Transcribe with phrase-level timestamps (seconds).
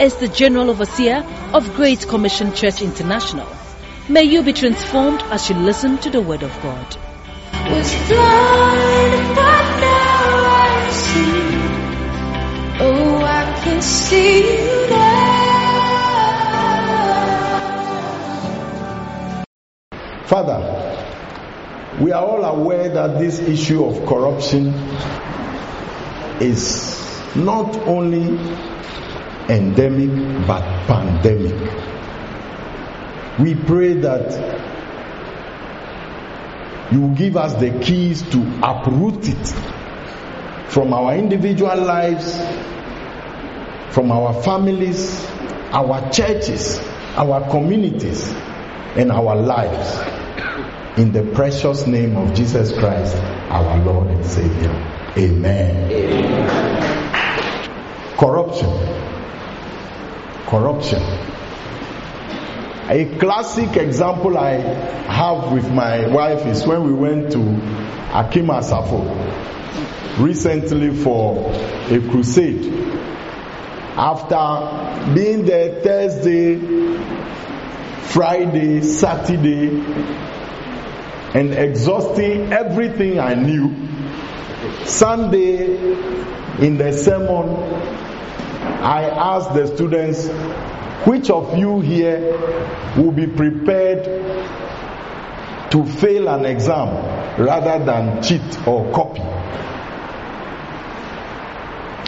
[0.00, 3.48] is the General Overseer of Great Commission Church International.
[4.08, 6.96] May you be transformed as you listen to the Word of God.
[7.70, 11.54] Was blind, but now I see.
[12.80, 15.14] Oh, I can see you now.
[20.26, 20.60] Father,
[22.00, 24.74] we are all aware that this issue of corruption
[26.40, 27.00] is
[27.36, 28.36] not only
[29.48, 31.54] endemic but pandemic.
[33.38, 34.30] We pray that
[36.92, 39.48] you give us the keys to uproot it
[40.68, 42.36] from our individual lives,
[43.90, 45.24] from our families,
[45.72, 46.78] our churches,
[47.16, 48.32] our communities,
[48.96, 49.98] and our lives.
[50.98, 53.16] In the precious name of Jesus Christ,
[53.50, 54.70] our Lord and Savior.
[55.16, 55.90] Amen.
[58.16, 58.93] Corruption.
[60.46, 61.02] Corruption.
[62.88, 67.40] A classic example I have with my wife is when we went to
[68.12, 69.02] Akim Asafo
[70.18, 71.50] recently for
[71.90, 72.72] a crusade.
[73.96, 76.58] After being there Thursday,
[78.02, 79.68] Friday, Saturday,
[81.34, 83.74] and exhausting everything I knew,
[84.84, 85.76] Sunday
[86.58, 88.03] in the sermon,
[88.64, 90.28] I asked the students,
[91.06, 92.32] which of you here
[92.96, 94.04] will be prepared
[95.70, 96.88] to fail an exam
[97.42, 99.20] rather than cheat or copy?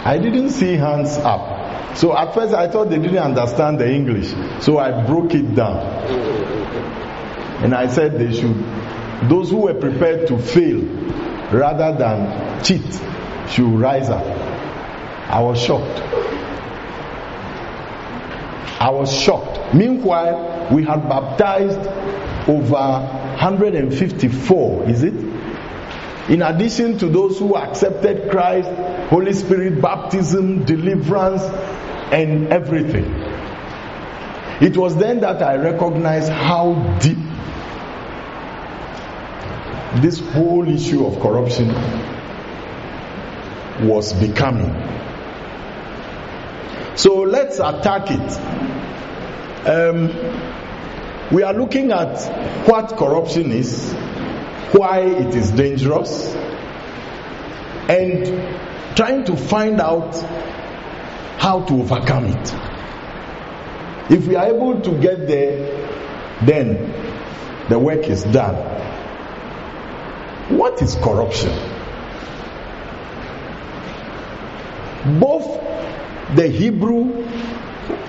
[0.05, 1.97] I didn't see hands up.
[1.97, 4.33] So at first I thought they didn't understand the English.
[4.63, 5.77] So I broke it down.
[7.63, 8.55] And I said they should,
[9.29, 10.81] those who were prepared to fail
[11.51, 13.01] rather than cheat
[13.49, 14.25] should rise up.
[15.29, 15.99] I was shocked.
[18.79, 19.73] I was shocked.
[19.73, 21.79] Meanwhile, we had baptized
[22.47, 25.15] over 154, is it?
[26.29, 28.69] In addition to those who accepted Christ,
[29.09, 31.41] Holy Spirit baptism, deliverance,
[32.11, 33.05] and everything.
[34.61, 37.17] It was then that I recognized how deep
[40.01, 41.69] this whole issue of corruption
[43.87, 44.75] was becoming.
[46.97, 48.31] So let's attack it.
[49.69, 50.07] Um,
[51.31, 53.93] we are looking at what corruption is,
[54.71, 56.33] why it is dangerous,
[57.87, 58.25] and
[58.97, 60.15] trying to find out
[61.37, 62.55] how to overcome it.
[64.09, 65.67] If we are able to get there,
[66.47, 66.91] then
[67.69, 68.55] the work is done.
[70.57, 71.51] What is corruption?
[75.19, 75.57] Both
[76.35, 77.23] the Hebrew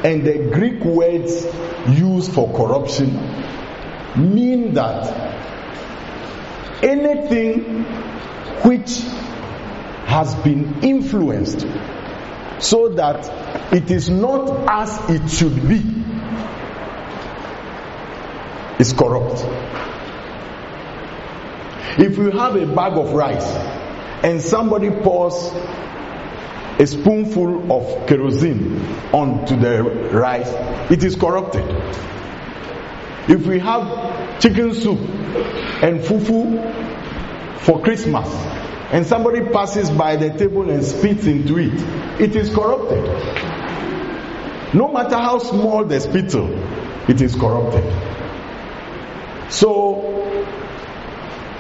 [0.04, 1.44] and the Greek words
[1.88, 3.14] used for corruption
[4.16, 5.06] mean that
[6.82, 7.84] anything
[8.64, 9.00] which
[10.06, 11.66] has been influenced
[12.58, 15.82] so that it is not as it should be
[18.78, 19.44] is corrupt.
[21.98, 23.48] If you have a bag of rice
[24.22, 25.52] and somebody pours
[26.78, 28.80] a spoonful of kerosene
[29.12, 30.50] onto the rice,
[30.90, 31.64] it is corrupted.
[33.28, 34.98] If we have chicken soup
[35.82, 38.28] and fufu for Christmas
[38.90, 41.74] and somebody passes by the table and spits into it,
[42.20, 43.04] it is corrupted.
[44.74, 46.48] No matter how small the spittle,
[47.08, 47.84] it is corrupted.
[49.50, 50.17] So,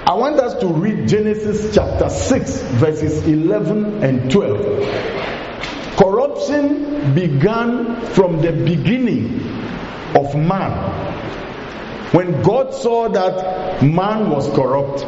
[0.08, 5.96] I want us to read Genesis chapter 6, verses 11 and 12.
[5.98, 9.38] Corruption began from the beginning
[10.16, 10.72] of man.
[12.14, 15.04] When God saw that man was corrupt,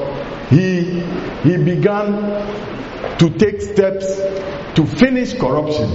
[0.51, 1.01] he,
[1.45, 4.05] he began to take steps
[4.75, 5.89] to finish corruption.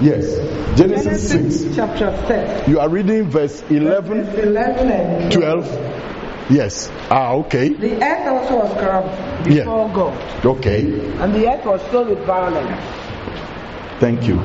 [0.00, 0.78] Yes.
[0.78, 1.76] Genesis, Genesis 6.
[1.76, 2.68] chapter 6.
[2.68, 6.13] You are reading verse 11, verse 11 and 12.
[6.50, 6.90] Yes.
[7.10, 7.68] Ah, okay.
[7.70, 9.08] The earth also was corrupt
[9.48, 9.64] Yeah.
[9.64, 10.12] before God,
[10.44, 10.80] Okay.
[11.20, 12.80] and the earth was filled with violence.
[13.98, 14.38] Thank you.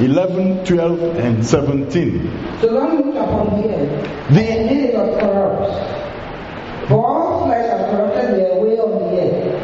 [0.00, 2.28] 11, 12, and 17.
[2.60, 5.72] So long looked upon the earth, The- it was corrupt.
[6.88, 9.62] For all flesh has corrupted their way on the earth.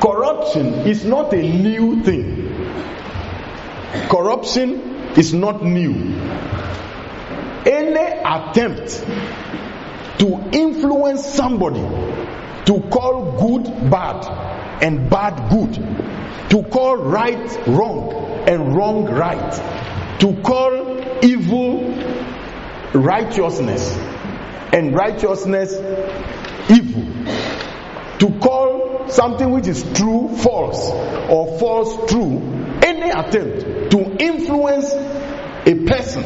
[0.00, 2.50] Corruption is not a new thing.
[4.10, 4.80] Corruption
[5.16, 5.94] is not new.
[7.64, 9.04] Any attempt
[10.18, 11.80] to influence somebody
[12.66, 14.24] to call good bad
[14.82, 15.74] and bad good,
[16.50, 18.12] to call right wrong
[18.48, 21.94] and wrong right, to call evil
[22.94, 23.96] righteousness
[24.72, 25.72] and righteousness
[26.70, 27.02] evil,
[28.18, 30.90] to call something which is true false
[31.30, 32.38] or false true,
[32.82, 36.24] any attempt to influence a person,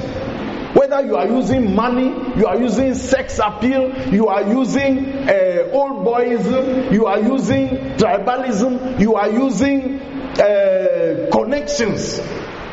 [0.76, 2.08] whether you are using money,
[2.38, 9.00] you are using sex appeal, you are using uh, old boyism, you are using tribalism,
[9.00, 9.99] you are using
[10.38, 12.20] uh, connections,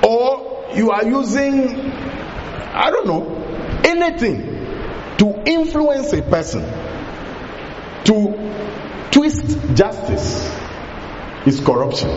[0.05, 1.69] or you are using,
[2.73, 4.49] I don't know, anything
[5.19, 6.61] to influence a person
[8.03, 10.51] to twist justice
[11.45, 12.09] is corruption.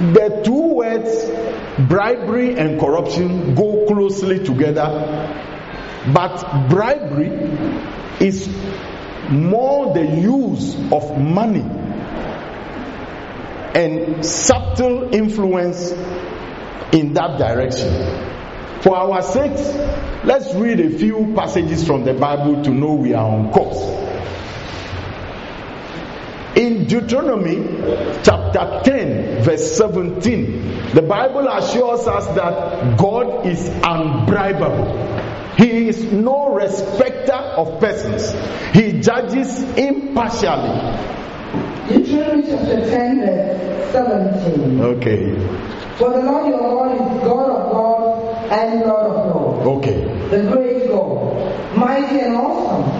[0.00, 1.30] The two words
[1.86, 4.88] bribery and corruption go closely together,
[6.14, 7.28] but bribery
[8.18, 8.48] is
[9.28, 11.66] more the use of money
[13.74, 15.92] and subtle influence
[16.92, 17.92] in that direction.
[18.80, 19.60] For our sakes,
[20.24, 24.09] let's read a few passages from the Bible to know we are on course.
[26.56, 27.64] In Deuteronomy
[28.24, 35.56] chapter 10, verse 17, the Bible assures us that God is unbribable.
[35.56, 38.32] He is no respecter of persons.
[38.74, 40.98] He judges impartially.
[41.88, 44.80] Deuteronomy chapter 10, verse 17.
[44.80, 45.34] Okay.
[45.98, 50.00] For the Lord your God is God of gods and Lord of lords, Okay.
[50.30, 52.99] the great God, mighty and awesome,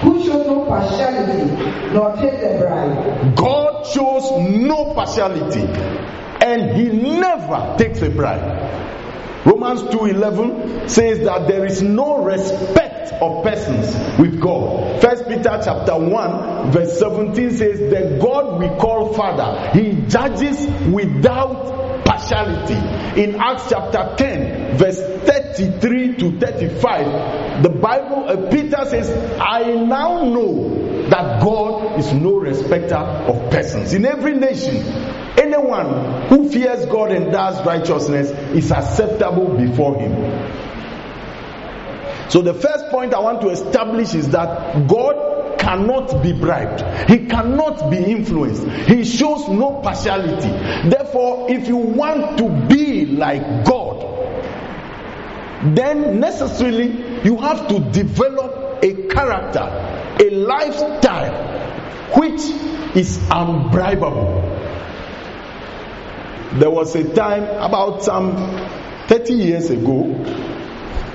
[0.00, 3.36] who shows no partiality nor takes a bribe.
[3.36, 5.62] God shows no partiality
[6.40, 8.84] and he never takes a bribe.
[9.46, 15.00] Romans 2:11 says that there is no respect of persons with God.
[15.00, 21.85] First Peter chapter 1 verse 17 says that God we call Father, he judges without
[22.06, 23.20] partiality.
[23.20, 29.10] In Acts chapter 10 verse 33 to 35, the Bible uh, Peter says,
[29.40, 33.92] "I now know that God is no respecter of persons.
[33.92, 34.76] In every nation,
[35.38, 40.12] anyone who fears God and does righteousness is acceptable before Him.
[42.28, 45.35] So, the first point I want to establish is that God
[45.66, 50.48] cannot be bribed, He cannot be influenced, He shows no partiality.
[50.88, 53.96] Therefore, if you want to be like God,
[55.74, 59.64] then necessarily you have to develop a character,
[60.20, 61.56] a lifestyle
[62.16, 62.42] which
[62.94, 64.44] is unbribable.
[66.60, 68.36] There was a time about some
[69.08, 70.02] 30 years ago,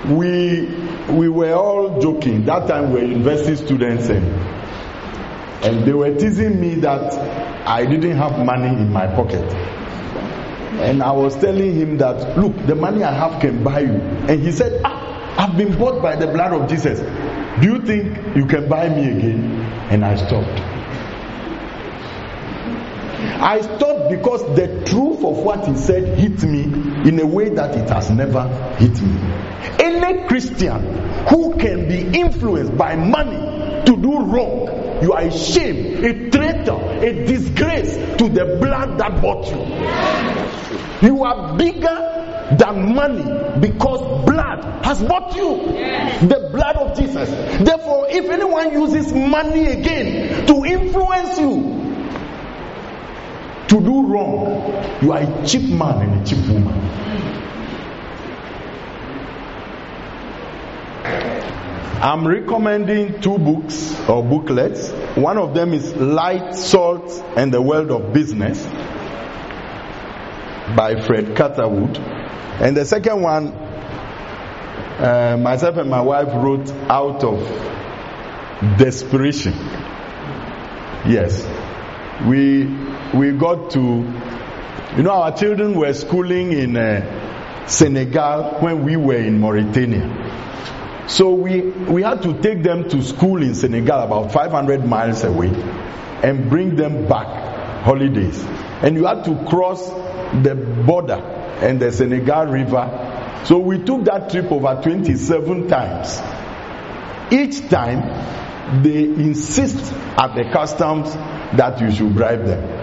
[0.10, 0.68] we
[1.10, 2.46] we were all joking.
[2.46, 4.26] That time we were university students and,
[5.64, 7.14] and they were teasing me that
[7.68, 9.44] I didn't have money in my pocket.
[10.82, 13.92] And I was telling him that, look, the money I have can buy you.
[13.94, 17.00] And he said, ah, I've been bought by the blood of Jesus.
[17.62, 19.62] Do you think you can buy me again?
[19.92, 20.81] And I stopped.
[23.40, 26.64] I stopped because the truth of what he said hit me
[27.08, 28.48] in a way that it has never
[28.78, 29.20] hit me.
[29.80, 30.82] Any Christian
[31.28, 33.38] who can be influenced by money
[33.86, 39.22] to do wrong, you are a shame, a traitor, a disgrace to the blood that
[39.22, 41.08] bought you.
[41.08, 45.56] You are bigger than money because blood has bought you.
[46.28, 47.30] The blood of Jesus.
[47.60, 51.81] Therefore, if anyone uses money again to influence you,
[53.72, 56.78] to do wrong, you are a cheap man and a cheap woman.
[62.04, 64.90] I'm recommending two books or booklets.
[65.16, 68.62] One of them is Light, Salt, and the World of Business
[70.76, 71.98] by Fred Catherwood.
[71.98, 77.40] And the second one, uh, myself and my wife wrote out of
[78.78, 79.54] desperation.
[81.08, 81.48] Yes.
[82.28, 88.96] We we got to, you know, our children were schooling in uh, Senegal when we
[88.96, 91.08] were in Mauritania.
[91.08, 95.50] So we, we had to take them to school in Senegal about 500 miles away
[96.24, 98.42] and bring them back holidays.
[98.82, 99.90] and you had to cross
[100.44, 101.22] the border
[101.62, 103.42] and the Senegal River.
[103.46, 106.22] So we took that trip over 27 times.
[107.32, 112.81] Each time, they insist at the customs that you should bribe them.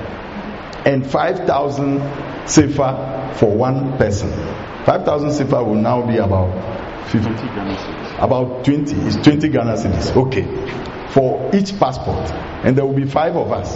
[0.85, 1.99] And 5,000
[2.47, 4.31] CFA for one person.
[4.85, 7.29] 5,000 CFA will now be about 50,
[8.19, 8.95] about 20.
[8.97, 10.17] It's 20 Ghana cedis.
[10.17, 10.45] Okay.
[11.13, 12.31] For each passport.
[12.65, 13.75] And there will be five of us.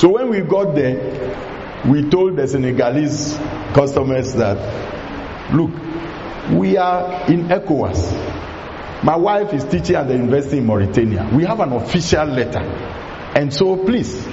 [0.00, 1.34] So when we got there,
[1.86, 3.36] we told the Senegalese
[3.74, 5.70] customers that, look,
[6.58, 9.04] we are in ECOWAS.
[9.04, 11.28] My wife is teaching at the university in Mauritania.
[11.32, 12.60] We have an official letter.
[13.34, 14.26] And so please,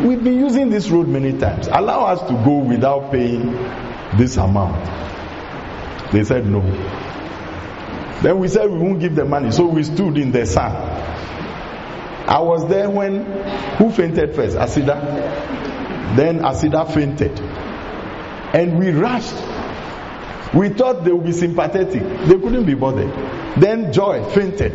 [0.00, 1.68] we've been using this road many times.
[1.68, 3.52] Allow us to go without paying
[4.16, 4.84] this amount.
[6.12, 6.60] They said no.
[8.22, 9.50] Then we said we won't give the money.
[9.52, 10.72] So we stood in the sun.
[12.26, 13.24] I was there when
[13.76, 14.56] who fainted first?
[14.56, 16.16] Asida.
[16.16, 17.38] Then Asida fainted.
[17.40, 19.34] And we rushed.
[20.54, 22.02] We thought they would be sympathetic.
[22.02, 23.10] They couldn't be bothered.
[23.60, 24.72] Then Joy fainted.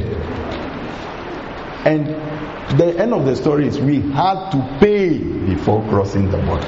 [1.86, 2.08] And
[2.80, 4.85] the end of the story is we had to pay
[5.56, 6.66] before crossing the border.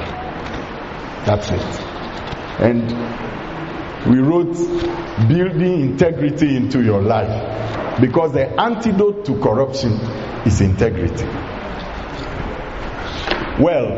[1.26, 1.60] That's it.
[2.60, 2.90] And
[4.10, 4.54] we wrote
[5.28, 9.92] building integrity into your life because the antidote to corruption
[10.46, 11.24] is integrity.
[13.62, 13.88] Well,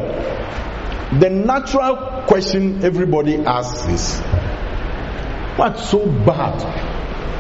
[1.19, 4.19] the natural question everybody asks is
[5.59, 6.61] what's so bad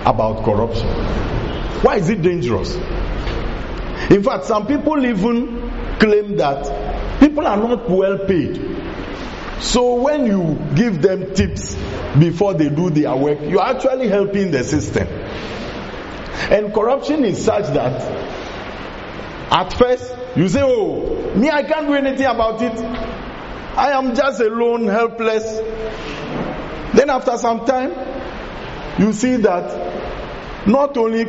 [0.07, 0.88] about corruption?
[1.83, 2.75] Why is it dangerous?
[4.11, 6.89] In fact, some people even claim that
[7.20, 8.56] people are not well paid.
[9.60, 11.76] So when you give them tips
[12.18, 15.06] before they do their work, you're actually helping the system.
[16.50, 18.00] And corruption is such that
[19.52, 22.78] at first you say, Oh, me, I can't do anything about it.
[23.76, 25.44] I am just alone, helpless.
[26.94, 27.92] Then after some time,
[28.98, 31.24] you see that not only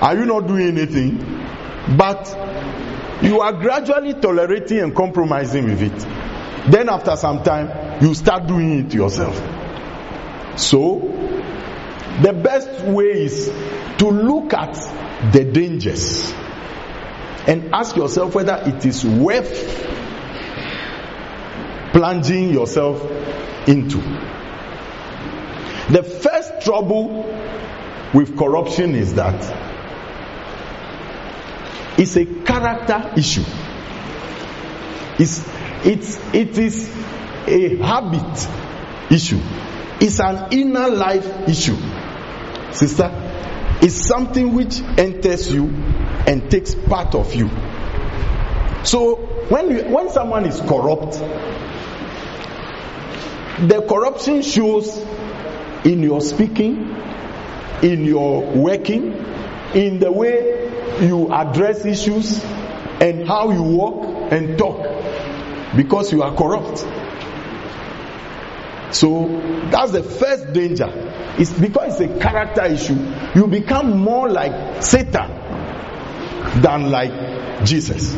[0.00, 1.18] are you not doing anything,
[1.96, 2.26] but
[3.22, 5.98] you are gradually tolerating and compromising with it.
[6.70, 9.36] Then after some time, you start doing it yourself.
[10.58, 10.98] So,
[12.22, 13.46] the best way is
[13.98, 14.74] to look at
[15.32, 16.32] the dangers
[17.46, 19.96] and ask yourself whether it is worth
[21.92, 23.02] plunging yourself
[23.66, 23.98] into.
[25.90, 27.24] The first trouble
[28.12, 29.67] with corruption is that
[31.98, 33.44] it's a character issue.
[35.18, 35.44] It's,
[35.84, 36.88] it's, it is
[37.46, 38.48] a habit
[39.10, 39.40] issue.
[40.00, 41.76] It's an inner life issue.
[42.72, 43.10] Sister,
[43.82, 45.66] it's something which enters you
[46.26, 47.50] and takes part of you.
[48.84, 49.16] So
[49.48, 51.14] when you, when someone is corrupt,
[53.68, 54.96] the corruption shows
[55.84, 56.94] in your speaking,
[57.82, 59.12] in your working,
[59.74, 62.42] in the way you address issues,
[63.00, 64.86] and how you walk and talk,
[65.76, 66.86] because you are corrupt.
[68.94, 69.28] So
[69.70, 70.90] that's the first danger.
[71.38, 72.96] It's because it's a character issue.
[73.34, 75.30] You become more like Satan
[76.60, 78.16] than like Jesus.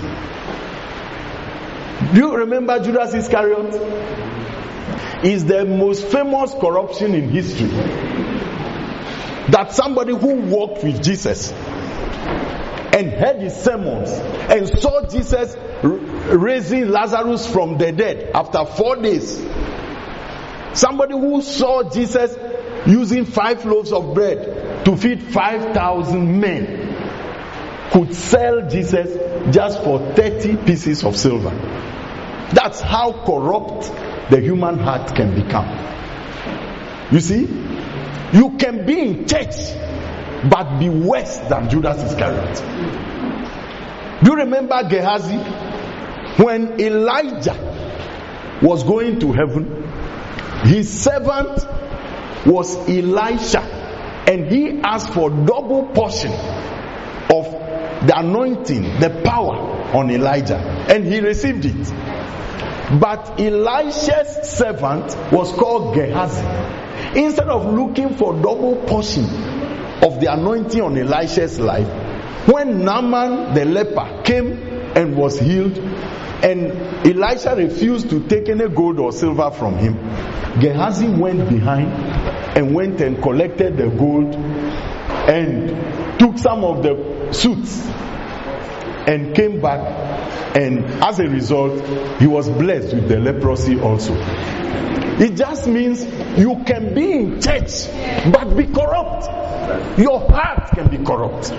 [2.15, 3.75] Do you remember Judas Iscariot?
[5.23, 7.69] Is the most famous corruption in history.
[9.49, 11.51] That somebody who walked with Jesus
[12.93, 19.41] and heard his sermons and saw Jesus raising Lazarus from the dead after four days.
[20.75, 22.37] Somebody who saw Jesus
[22.87, 30.57] using five loaves of bread to feed 5,000 men could sell Jesus just for 30
[30.59, 31.51] pieces of silver.
[32.53, 33.91] That's how corrupt
[34.31, 35.69] the human heart can become.
[37.11, 37.47] You see,
[38.33, 39.55] you can be in church
[40.49, 42.57] but be worse than Judas Iscariot.
[44.23, 45.37] Do you remember Gehazi?
[46.43, 49.83] When Elijah was going to heaven,
[50.65, 51.67] his servant
[52.47, 53.61] was Elisha,
[54.27, 59.57] and he asked for double portion of the anointing, the power
[59.95, 61.93] on Elijah, and he received it.
[62.99, 66.47] But Elisha's servant was called Gehazi.
[67.15, 69.25] Instead of looking for double portion
[70.03, 71.89] of the anointing on Elisha's life,
[72.47, 74.53] when Naaman the leper came
[74.95, 75.77] and was healed,
[76.43, 76.73] and
[77.07, 79.95] Elisha refused to take any gold or silver from him,
[80.61, 81.93] Gehazi went behind
[82.57, 87.87] and went and collected the gold and took some of the suits
[89.07, 90.11] and came back
[90.57, 91.81] and as a result,
[92.19, 94.15] he was blessed with the leprosy also.
[95.21, 96.03] It just means
[96.39, 97.87] you can be in church
[98.33, 99.99] but be corrupt.
[99.99, 101.51] Your heart can be corrupt.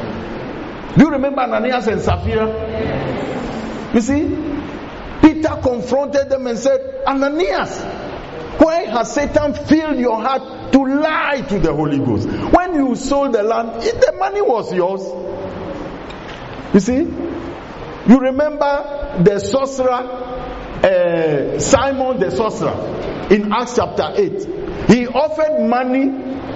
[0.98, 3.92] Do you remember Ananias and Sapphira?
[3.94, 4.24] You see,
[5.22, 7.82] Peter confronted them and said, Ananias,
[8.58, 12.28] why has Satan filled your heart to lie to the Holy Ghost?
[12.28, 15.02] When you sold the land, the money was yours.
[16.74, 17.02] You see,
[18.08, 20.31] you remember the sorcerer,
[20.84, 24.90] uh, Simon the sorcerer, in Acts chapter 8.
[24.90, 26.08] He offered money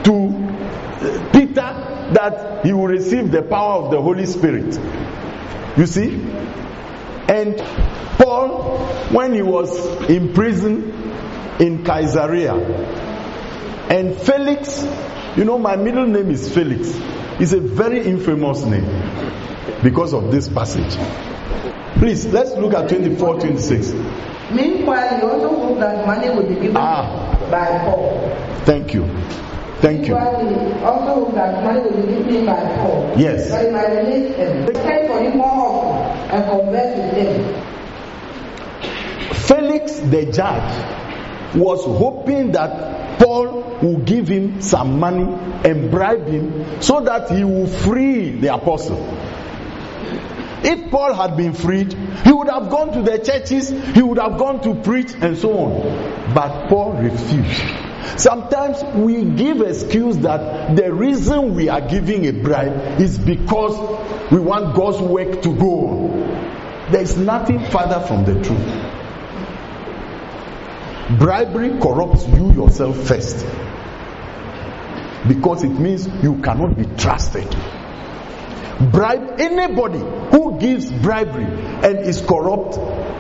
[0.04, 4.78] to Peter that he will receive the power of the Holy Spirit.
[5.78, 6.16] You see?
[7.28, 7.58] And
[8.18, 8.80] Paul,
[9.12, 10.92] when he was in prison
[11.60, 12.54] in Caesarea,
[13.90, 14.84] and Felix,
[15.38, 16.92] you know, my middle name is Felix.
[17.40, 18.86] It's a very infamous name
[19.84, 20.96] because of this passage.
[22.00, 23.94] Please, let's look at 24 26.
[24.52, 27.08] Meanwhile, he also hoped that money would be given Ah.
[27.50, 28.32] by Paul.
[28.66, 29.06] Thank you.
[29.82, 30.16] Thank you.
[30.16, 33.14] Also that money would be given by Paul.
[33.18, 33.50] Yes.
[33.52, 34.66] But he might release him.
[34.66, 37.62] Prayed for him more often and converse with him.
[39.48, 45.24] Felix the judge was hoping that Paul will give him some money
[45.64, 48.98] and bribe him so that he will free the apostle.
[50.68, 54.40] If Paul had been freed, he would have gone to the churches, he would have
[54.40, 56.34] gone to preach and so on.
[56.34, 57.62] But Paul refused.
[58.18, 64.40] Sometimes we give excuse that the reason we are giving a bribe is because we
[64.40, 66.92] want God's work to go on.
[66.92, 68.86] There is nothing further from the truth.
[71.20, 73.46] Bribery corrupts you yourself first.
[75.28, 77.56] Because it means you cannot be trusted.
[78.80, 80.00] Bribe anybody
[80.32, 82.78] who gives bribery and is corrupt,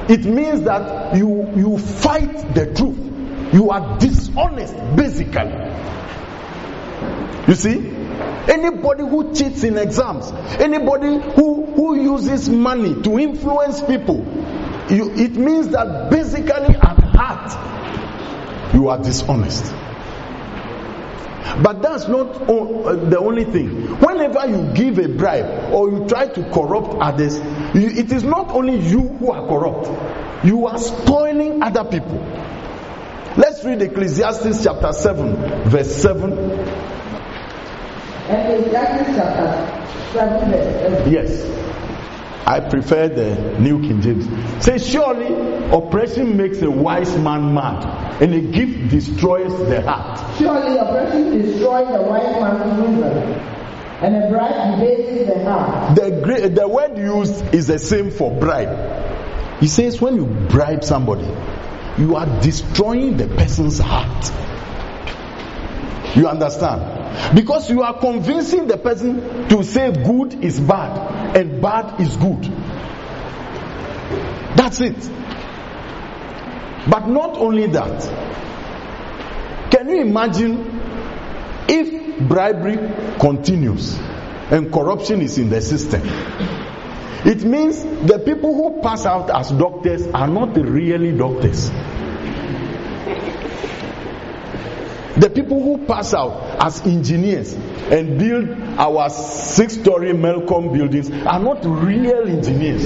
[0.09, 3.53] it means that you you fight the truth.
[3.53, 5.53] You are dishonest, basically.
[7.47, 7.77] You see?
[8.47, 14.17] Anybody who cheats in exams, anybody who, who uses money to influence people,
[14.89, 19.73] you, it means that basically at heart, you are dishonest.
[21.61, 23.69] But that's not uh, the only thing.
[23.99, 27.37] Whenever you give a bribe or you try to corrupt others,
[27.75, 32.17] it is not only you who are corrupt, you are spoiling other people.
[33.37, 36.31] Let's read Ecclesiastes chapter 7, verse 7.
[38.27, 41.13] Ecclesiastes chapter 7, verse 7.
[41.13, 41.65] Yes.
[42.47, 44.63] I prefer the New King James.
[44.63, 45.33] Say, surely
[45.71, 50.37] oppression makes a wise man mad, and a gift destroys the heart.
[50.37, 53.17] Surely oppression destroys the wise man's wisdom,
[54.01, 55.95] and a bribe debases the heart.
[55.95, 59.59] The, the word used is the same for bribe.
[59.59, 61.27] He says, when you bribe somebody,
[61.97, 64.31] you are destroying the person's heart.
[66.15, 66.94] You understand?
[67.33, 72.43] Because you are convincing the person to say good is bad and bad is good.
[74.55, 75.09] That's it.
[76.89, 78.01] But not only that,
[79.71, 80.81] can you imagine
[81.67, 82.77] if bribery
[83.19, 83.97] continues
[84.51, 86.01] and corruption is in the system?
[87.25, 91.71] It means the people who pass out as doctors are not really doctors.
[95.17, 101.39] The people who pass out as engineers and build our six story Melcom buildings are
[101.39, 102.83] not real engineers.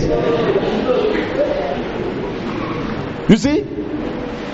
[3.30, 3.62] You see,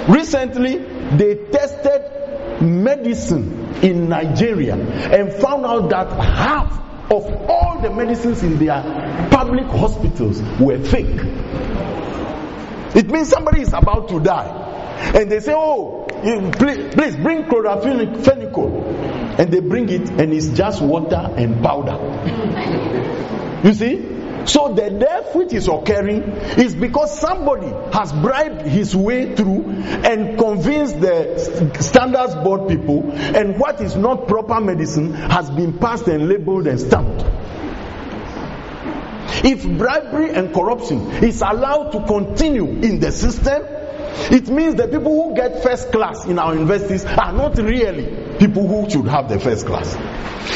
[0.08, 0.78] recently
[1.18, 6.72] they tested medicine in Nigeria and found out that half
[7.12, 11.20] of all the medicines in their public hospitals were fake.
[12.96, 14.62] It means somebody is about to die.
[15.14, 19.40] And they say, Oh, you- please, please bring chloramphenicol.
[19.40, 21.98] And they bring it, and it's just water and powder.
[23.64, 24.12] You see?
[24.46, 26.22] So the death which is occurring
[26.58, 29.66] is because somebody has bribed his way through
[30.04, 36.08] and convinced the standards board people, and what is not proper medicine has been passed
[36.08, 37.26] and labeled and stamped.
[39.44, 43.64] If bribery and corruption is allowed to continue in the system,
[44.32, 48.68] it means the people who get first class in our universities are not really people
[48.68, 49.96] who should have the first class.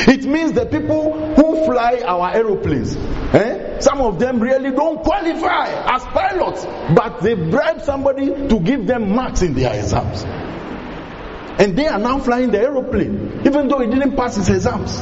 [0.07, 5.67] It means the people who fly our aeroplanes, eh, some of them really don't qualify
[5.95, 10.23] as pilots, but they bribe somebody to give them marks in their exams.
[10.23, 15.01] And they are now flying the aeroplane, even though he didn't pass his exams.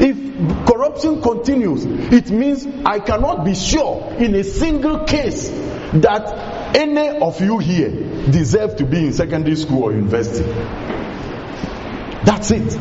[0.00, 6.47] If corruption corruption continues, it means I cannot be sure in a single case that
[6.74, 7.90] any of you here
[8.30, 10.44] deserve to be in secondary school or university.
[12.24, 12.76] That's it.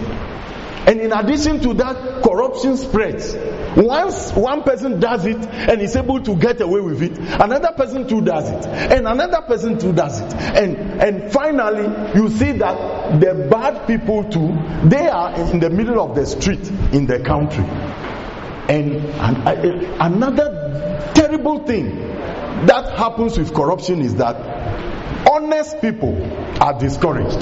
[0.87, 3.35] And in addition to that, corruption spreads.
[3.75, 8.07] Once one person does it and is able to get away with it, another person
[8.07, 10.33] too does it, and another person too does it.
[10.33, 11.83] And and finally,
[12.15, 16.67] you see that the bad people too, they are in the middle of the street
[16.93, 17.65] in the country.
[18.69, 21.87] And, and another terrible thing
[22.65, 24.35] that happens with corruption is that
[25.29, 26.15] honest people
[26.61, 27.41] are discouraged.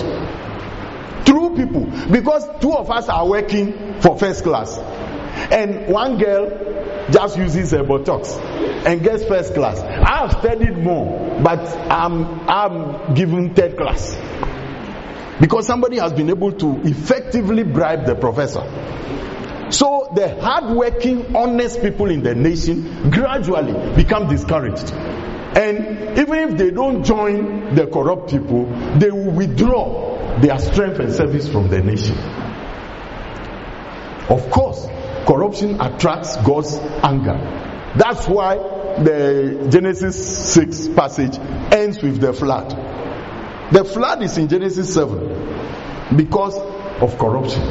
[1.25, 4.78] True people because two of us are working for first class
[5.51, 6.49] and one girl
[7.12, 8.38] just uses her botox
[8.86, 9.80] and gets first class.
[9.80, 11.60] I have studied more but
[11.91, 14.15] i'm i'm given third class.
[15.39, 18.62] Because somebody has been able to effectively bribe the professor
[19.69, 26.71] so the hardworking honest people in the nation gradually become discouraged and even if they
[26.71, 28.65] don't join the corrupt people
[28.97, 32.17] they will withdraw their strength and service from the nation.
[34.30, 34.86] Of course,
[35.25, 37.38] corruption attracts God's anger.
[37.95, 41.38] That's why the Genesis 6 passage
[41.71, 42.71] ends with the flood.
[43.71, 46.58] The flood is in Genesis 7 because
[47.01, 47.62] of corruption.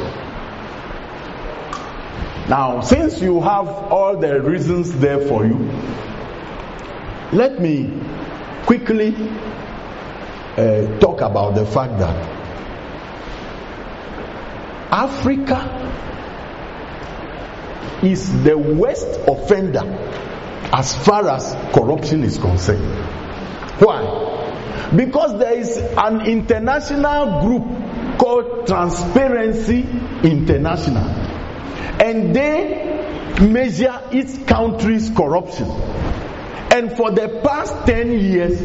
[2.47, 5.57] Now, since you have all the reasons there for you,
[7.31, 7.91] let me
[8.65, 9.15] quickly
[10.57, 12.15] uh, talk about the fact that
[14.91, 15.91] Africa
[18.03, 19.83] is the worst offender
[20.71, 22.85] as far as corruption is concerned.
[23.79, 24.91] Why?
[24.95, 29.81] Because there is an international group called Transparency
[30.23, 31.24] International,
[31.99, 35.69] and they measure each country's corruption.
[36.71, 38.61] And for the past 10 years,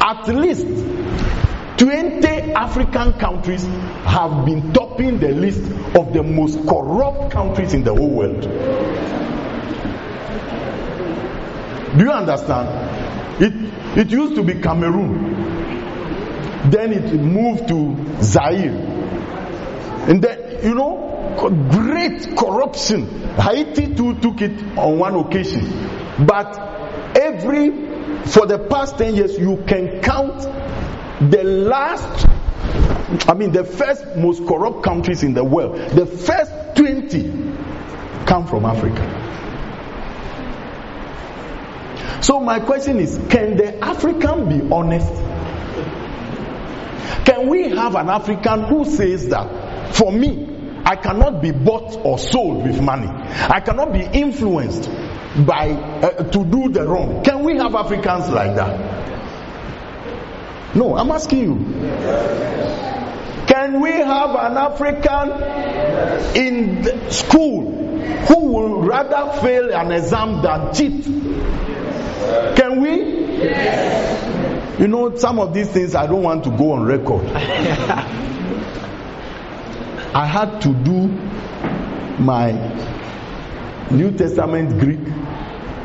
[0.00, 0.66] at least
[1.78, 5.62] 20 African countries have been topping the list
[5.96, 8.42] of the most corrupt countries in the whole world.
[11.96, 13.42] Do you understand?
[13.42, 15.34] It, it used to be Cameroon.
[16.70, 18.76] Then it moved to Zaire.
[20.06, 21.09] And then, you know,
[21.48, 23.06] great corruption.
[23.36, 25.64] Haiti too took it on one occasion.
[26.26, 26.56] But
[27.16, 27.70] every,
[28.26, 30.40] for the past 10 years, you can count
[31.30, 32.26] the last
[33.26, 37.22] I mean, the first most corrupt countries in the world, the first 20
[38.24, 39.02] come from Africa.
[42.22, 45.12] So, my question is can the African be honest?
[47.24, 50.49] Can we have an African who says that for me,
[50.90, 54.90] I cannot be bought or sold with money, I cannot be influenced
[55.46, 57.22] by uh, to do the wrong?
[57.22, 59.14] Can we have Africans like that?
[60.74, 61.54] No, I'm asking you.
[63.46, 65.30] Can we have an African
[66.34, 67.70] in school
[68.26, 71.04] who will rather fail an exam than cheat?
[72.56, 73.20] Can we?
[74.82, 77.26] You know, some of these things I don't want to go on record.
[80.12, 81.06] I had to do
[82.20, 82.50] my
[83.90, 85.06] New Testament Greek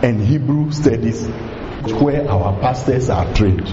[0.02, 1.28] and Hebrew studies
[2.02, 3.68] where our pastors are trained.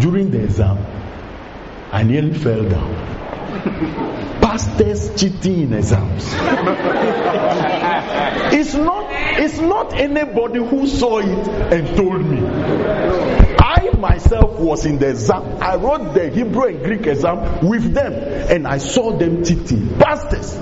[0.00, 0.78] During the exam,
[1.90, 2.94] I nearly fell down.
[4.40, 6.24] Pastors cheating in exams.
[8.54, 9.06] it's not
[9.38, 12.38] it's not anybody who saw it and told me.
[14.02, 15.62] Myself was in the exam.
[15.62, 19.96] I wrote the Hebrew and Greek exam with them and I saw them cheating.
[19.96, 20.54] Pastors.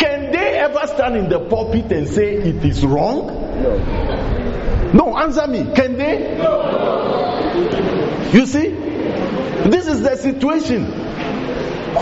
[0.00, 3.28] Can they ever stand in the pulpit and say it is wrong?
[3.62, 4.92] No.
[4.92, 5.72] No, answer me.
[5.76, 6.38] Can they?
[6.38, 8.30] No.
[8.32, 8.70] You see?
[9.70, 10.86] This is the situation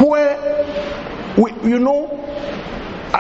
[0.03, 2.09] where, we, you know,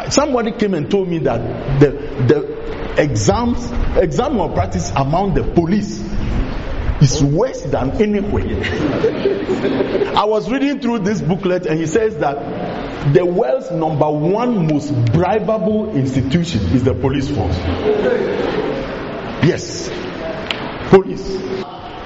[0.08, 1.90] somebody came and told me that the,
[2.26, 6.02] the exams, exam of practice among the police
[7.00, 8.44] is worse than anywhere.
[10.16, 14.92] I was reading through this booklet and he says that the world's number one most
[14.92, 17.56] bribable institution is the police force.
[19.44, 19.88] Yes,
[20.90, 21.36] police.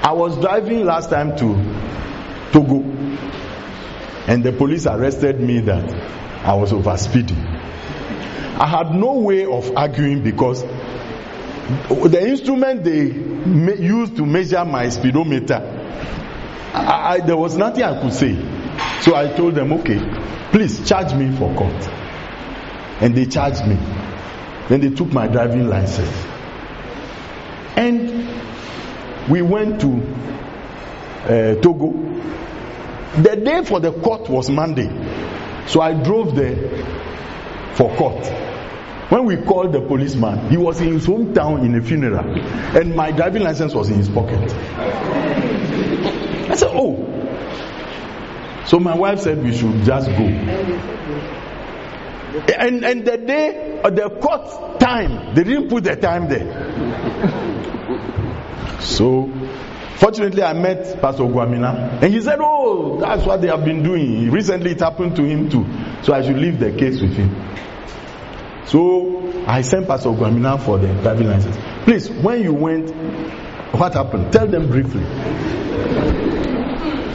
[0.05, 1.55] I was driving last time to
[2.51, 2.83] Togo
[4.27, 5.91] and the police arrested me that
[6.45, 7.37] I was over speeding.
[7.37, 10.63] I had no way of arguing because
[12.09, 13.03] the instrument they
[13.81, 15.61] used to measure my speedometer,
[16.73, 18.35] I, I, there was nothing I could say.
[19.01, 19.99] So I told them, okay,
[20.51, 21.89] please charge me for court.
[23.03, 23.75] and they charged me.
[24.69, 26.25] Then they took my driving license.
[27.75, 29.97] And we went to
[31.25, 31.91] uh, Togo.
[33.21, 34.87] The day for the court was Monday.
[35.67, 36.55] So I drove there
[37.75, 38.23] for court.
[39.13, 42.27] When we called the policeman, he was in his hometown in a funeral,
[42.75, 44.39] and my driving license was in his pocket.
[46.49, 46.95] I said, Oh.
[48.65, 50.23] So my wife said we should just go.
[52.57, 56.49] And, and the day, uh, the court time, they didn't put the time there.
[58.81, 59.31] So,
[59.97, 64.31] fortunately, I met Pastor Kwamina, and he said, Oh, that's what they have been doing.
[64.31, 65.67] Recently, it happened to him too.
[66.01, 67.29] So, I should leave the case with him.
[68.65, 71.57] So, I sent Pastor Kwamina for the driving license.
[71.83, 72.89] Please, when you went,
[73.75, 74.31] what happened?
[74.31, 75.01] Tell them briefly.
[75.01, 75.09] Me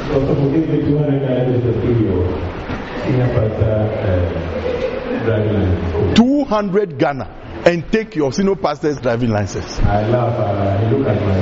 [0.08, 2.24] 200 Ghana to give your
[3.04, 3.78] senior pastor
[5.24, 6.18] driving license.
[6.18, 7.26] 200 Ghana
[7.66, 9.78] and take your senior pastor's driving license.
[9.80, 11.38] I laugh, uh, I look at my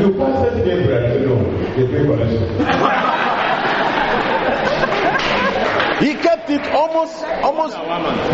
[0.00, 1.28] you pastors pay Brazil?
[1.28, 1.36] No,
[1.74, 2.42] they pay collection.
[6.00, 6.14] He
[6.50, 7.76] it almost, almost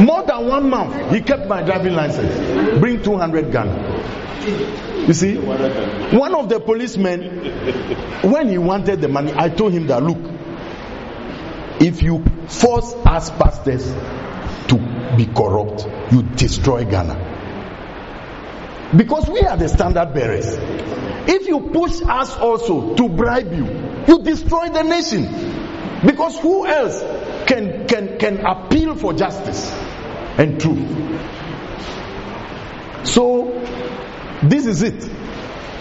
[0.01, 1.13] more than one month.
[1.13, 2.79] He kept my driving license.
[2.81, 5.07] Bring 200 Ghana.
[5.07, 10.03] You see, one of the policemen, when he wanted the money, I told him that
[10.03, 10.19] look,
[11.81, 13.87] if you force us pastors
[14.69, 14.79] to
[15.17, 17.35] be corrupt, you destroy Ghana.
[18.97, 20.47] Because we are the standard bearers.
[21.29, 23.67] If you push us also to bribe you,
[24.07, 25.25] you destroy the nation.
[26.05, 27.01] Because who else
[27.47, 29.71] can, can, can appeal for justice
[30.39, 31.17] and truth?
[33.07, 33.53] So,
[34.43, 35.09] this is it.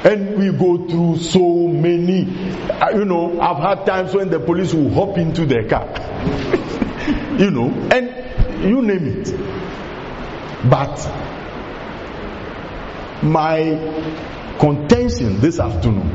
[0.05, 2.27] And we go through so many,
[2.69, 5.87] uh, you know, I've had times when the police will hop into their car,
[7.39, 9.33] you know, and you name it.
[10.69, 10.97] But
[13.23, 16.11] my contention this afternoon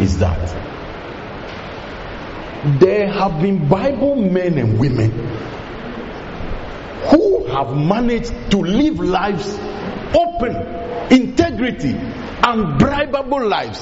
[0.00, 0.71] is that
[2.64, 5.10] there have been Bible men and women
[7.10, 9.58] who have managed to live lives
[10.14, 10.54] open,
[11.10, 13.80] integrity, and unbribable lives.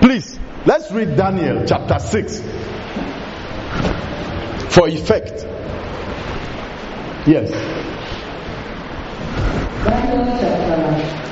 [0.00, 2.40] Please, let's read Daniel chapter 6
[4.74, 5.44] for effect.
[7.26, 7.50] Yes.
[9.84, 11.27] Daniel chapter 6.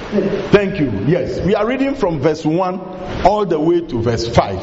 [0.50, 0.90] Thank you.
[1.07, 1.40] Yes.
[1.40, 2.81] We are reading from verse 1
[3.24, 4.59] all the way to verse 5.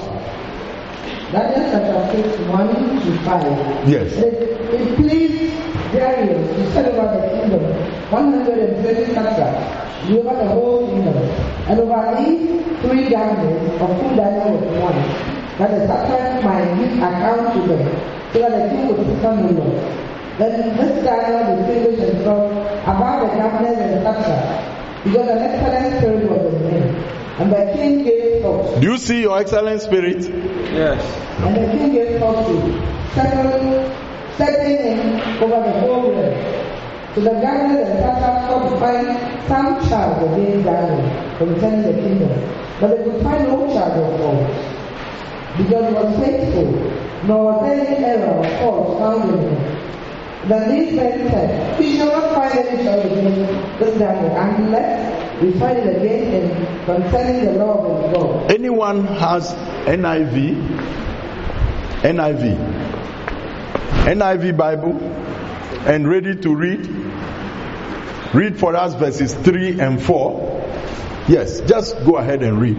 [1.31, 2.67] Daniel chapter 6, 1
[3.01, 3.89] to 5.
[3.89, 4.13] Yes.
[4.13, 5.53] It, it pleased
[5.91, 7.61] Darius to set over the kingdom
[8.09, 11.17] 120 satraps, over the whole kingdom,
[11.69, 12.49] and over these
[12.81, 14.97] three governors, of whom Daniel was one,
[15.57, 17.85] that the satraps might give account to them,
[18.33, 19.77] so that the king would become Lord.
[20.37, 22.51] Then this Daniel distinguished himself
[22.87, 24.72] above the governors and the satraps,
[25.03, 26.95] because an excellent spirit was in him.
[27.39, 28.79] And the king gave thought.
[28.79, 30.21] Do you see your excellent spirit?
[30.71, 31.01] Yes.
[31.39, 32.55] And the king gave thought to
[33.13, 33.95] settle,
[34.37, 36.63] setting him over the whole realm.
[37.15, 39.07] So the governors and satraps sought to find
[39.47, 44.47] some charge against Daniel concerning the kingdom, but they could find no charge of fault,
[45.57, 46.69] because he was faithful,
[47.27, 49.82] nor was any error or fault found in him.
[50.47, 55.51] Then these men said, We shall not find any charge against this Daniel unless we
[55.59, 58.51] find it against him concerning the law of God.
[58.51, 59.53] Anyone has
[59.85, 60.55] NIV?
[62.01, 62.83] NIV.
[64.03, 64.99] NIV Bible
[65.85, 66.87] and ready to read?
[68.33, 71.25] Read for us verses 3 and 4.
[71.27, 72.77] Yes, just go ahead and read.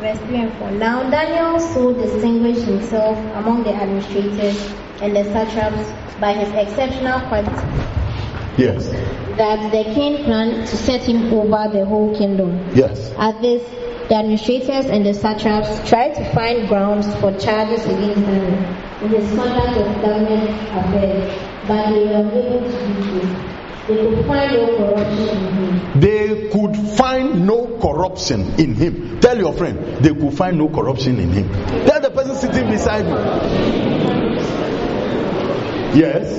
[0.00, 0.70] Verse 3 and 4.
[0.72, 5.86] Now Daniel so distinguished himself among the administrators and the satraps
[6.18, 7.50] by his exceptional quality
[8.56, 8.88] Yes,
[9.36, 12.50] that the king planned to set him over the whole kingdom.
[12.74, 13.12] yes.
[13.18, 13.62] At this,
[14.08, 18.64] the administrators and the satraps tried to find grounds for charges against Daniel
[19.02, 23.50] in his conduct of government affairs, but they were unable to do so.
[23.86, 26.00] They could find no corruption in him.
[26.00, 29.20] They could find no corruption in him.
[29.20, 31.48] Tell your friend, they could find no corruption in him.
[31.86, 33.93] Tell the person sitting beside you.
[35.94, 36.38] Yes,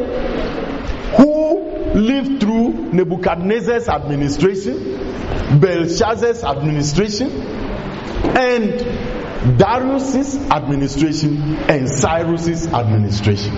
[1.18, 1.62] who
[2.00, 7.30] lived through Nebuchadnezzar's administration, Belshazzar's administration,
[8.36, 13.54] and Darius's administration and Cyrus's administration.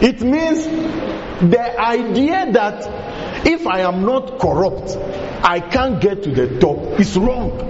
[0.00, 0.66] It means
[1.40, 4.96] the idea that if I am not corrupt,
[5.42, 7.64] I can't get to the top is wrong.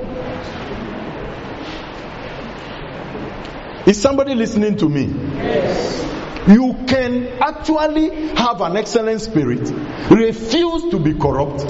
[3.86, 5.04] Is somebody listening to me?
[5.06, 6.04] Yes.
[6.48, 9.70] You can actually have an excellent spirit,
[10.10, 11.66] refuse to be corrupt,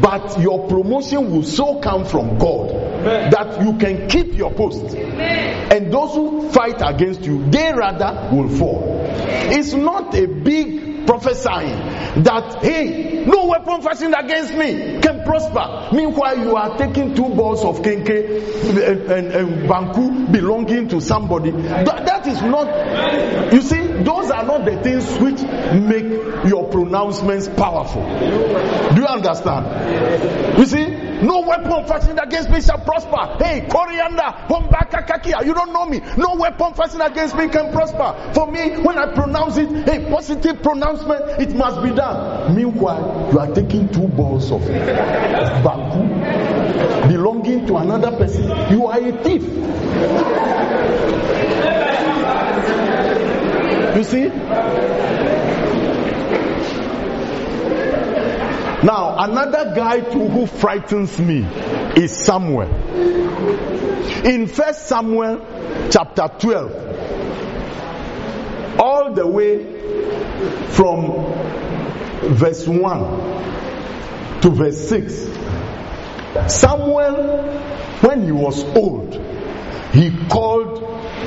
[0.00, 2.70] but your promotion will so come from God
[3.04, 4.94] that you can keep your post.
[4.94, 8.84] And those who fight against you, they rather will fall.
[8.86, 15.94] It's not a big prophesying that, hey, no weapon fashioned against me can prosper.
[15.94, 21.50] Meanwhile, you are taking two balls of kenke and, and, and banku belonging to somebody.
[21.50, 26.04] That, that is not, you see, those are not the things which make
[26.48, 28.02] your pronouncements powerful.
[28.02, 30.58] Do you understand?
[30.58, 33.36] You see, no weapon fashioned against me shall prosper.
[33.42, 36.00] Hey, coriander, hombaka kakia, you don't know me.
[36.16, 38.32] No weapon fashioned against me can prosper.
[38.34, 42.54] For me, when I pronounce it, hey, positive pronouncement, it must be done.
[42.54, 46.08] Meanwhile, you are taking two balls of, banku
[47.08, 48.44] belonging to another person.
[48.70, 49.42] You are a thief.
[53.96, 54.28] You see?
[58.84, 61.44] Now, another guy too who frightens me
[61.96, 62.68] is Samuel.
[64.24, 65.46] In First Samuel
[65.90, 66.72] chapter 12,
[68.80, 69.64] all the way
[70.70, 71.32] from
[72.34, 75.28] verse 1 to verse 6,
[76.48, 77.42] Samuel,
[78.00, 79.14] when he was old,
[79.92, 80.80] he called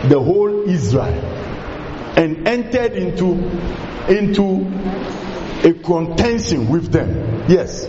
[0.10, 1.24] the whole Israel
[2.18, 3.36] and entered into
[4.08, 4.66] into
[5.64, 7.44] a contention with them.
[7.48, 7.86] Yes,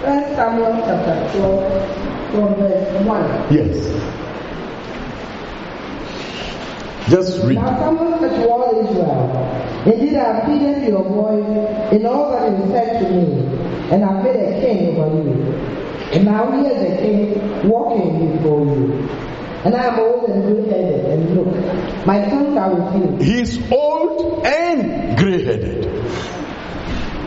[0.00, 3.54] First Samuel chapter 12, from verse 1.
[3.54, 4.10] yes.
[7.10, 7.56] Just read.
[7.56, 12.50] Now Samuel said to all Israel, Indeed, I have heeded your voice in all that
[12.50, 13.24] you said to me,
[13.92, 15.54] and I have made a king over you.
[16.12, 19.08] And now he is a king walking before you.
[19.64, 23.24] And I am old and gray-headed, and look, my sons are with you.
[23.24, 25.84] He's old and gray-headed.
[25.84, 26.33] Mhm.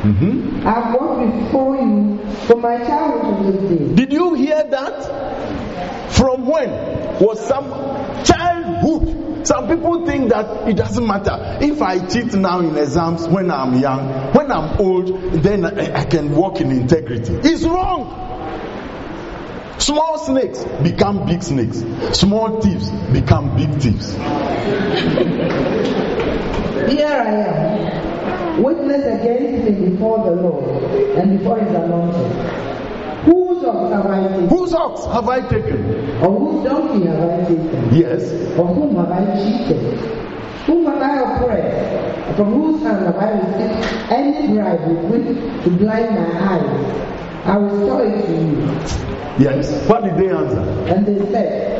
[0.03, 3.95] I have walked before you from my childhood to this day.
[3.95, 6.11] Did you hear that?
[6.11, 6.69] From when
[7.19, 7.69] was some
[8.23, 9.45] childhood?
[9.47, 11.57] Some people think that it doesn't matter.
[11.61, 15.07] If I cheat now in exams when I'm young, when I'm old,
[15.43, 17.33] then I I can walk in integrity.
[17.43, 18.25] It's wrong.
[19.79, 21.83] Small snakes become big snakes.
[22.17, 24.13] Small thieves become big thieves.
[26.91, 28.06] Here I am,
[28.63, 30.65] witness against me before the Lord
[31.17, 32.31] and before his anointed.
[33.25, 34.47] Whose ox have I taken?
[34.49, 35.79] Whose ox have I taken?
[36.23, 37.95] Or whose donkey have I taken?
[37.95, 38.23] Yes.
[38.57, 39.99] Of whom have I cheated?
[40.65, 42.35] Whom have I oppressed?
[42.37, 47.07] From whose hand have I received any bribe with which to blind my eyes?
[47.45, 48.57] I will tell it to you.
[49.39, 49.87] Yes.
[49.87, 50.59] What did they answer?
[50.93, 51.76] And they said,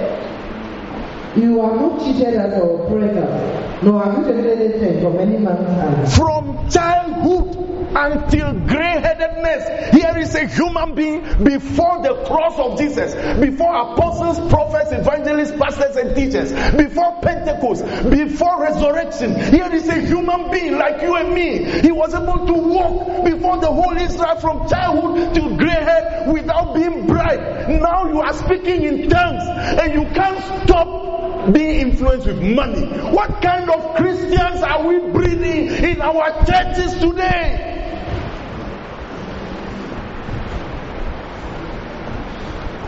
[1.37, 6.11] You have not cheated us or oppressed No, you taken anything from any man's hand.
[6.13, 7.55] From childhood
[7.95, 14.91] until grey-headedness, here is a human being before the cross of Jesus, before apostles, prophets,
[14.91, 19.35] evangelists, pastors, and teachers, before Pentecost, before resurrection.
[19.35, 21.81] Here is a human being like you and me.
[21.81, 26.73] He was able to walk before the whole Israel from childhood to grey hair without
[26.73, 27.69] being bribed.
[27.69, 32.85] Now you are speaking in tongues and you can't stop being influenced with money.
[33.11, 37.63] What kind of Christians are we breeding in our churches today?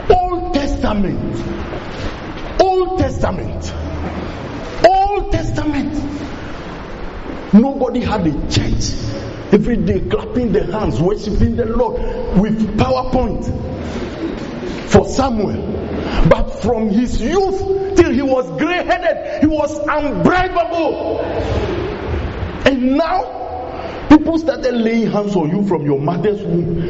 [0.09, 2.61] Old Testament.
[2.61, 3.73] Old Testament.
[4.85, 5.93] Old Testament.
[7.53, 8.93] Nobody had a church.
[9.51, 11.95] Every day clapping their hands, worshiping the Lord
[12.37, 13.45] with PowerPoint
[14.89, 15.77] for Samuel.
[16.29, 21.19] But from his youth he was gray headed, he was unbribable.
[22.65, 26.81] And now, people started laying hands on you from your mother's womb.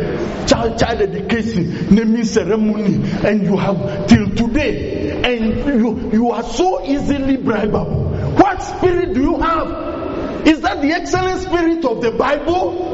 [0.47, 5.21] Child, child education, naming ceremony, and you have till today.
[5.23, 8.37] And you, you are so easily bribable.
[8.39, 10.47] What spirit do you have?
[10.47, 12.89] Is that the excellent spirit of the Bible?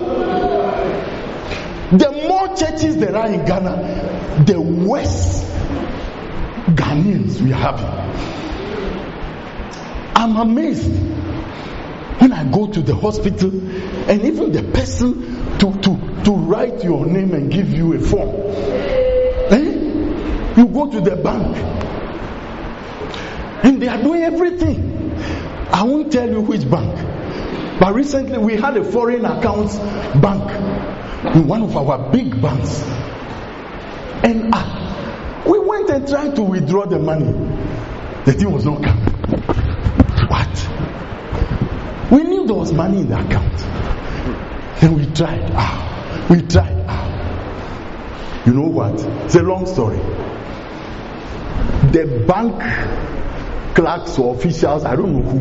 [1.92, 5.55] The more churches there are in Ghana, the worse
[6.68, 7.86] Ghanaians we are having.
[10.16, 10.92] I'm amazed
[12.20, 13.52] when I go to the hospital
[14.10, 18.30] and even the person to, to, to write your name and give you a form.
[19.52, 20.56] Eh?
[20.58, 21.58] You go to the bank
[23.66, 25.12] And they are doing everything.
[25.74, 27.80] I won't tell you which bank.
[27.80, 29.78] But recently we had a foreign accounts
[30.20, 30.52] bank
[31.36, 32.84] in one of our big banks.
[34.24, 34.54] And
[35.46, 37.32] we went and tried to withdraw the money.
[38.26, 39.14] The thing was not coming.
[40.28, 40.70] What?
[42.12, 43.62] We knew there was money in the account.
[44.82, 45.52] And we tried.
[45.54, 46.86] Ah, we tried.
[46.88, 48.44] Ah.
[48.46, 48.94] You know what?
[49.26, 49.98] It's a long story.
[51.92, 52.62] The bank
[53.76, 55.40] clerks or officials, I don't know who,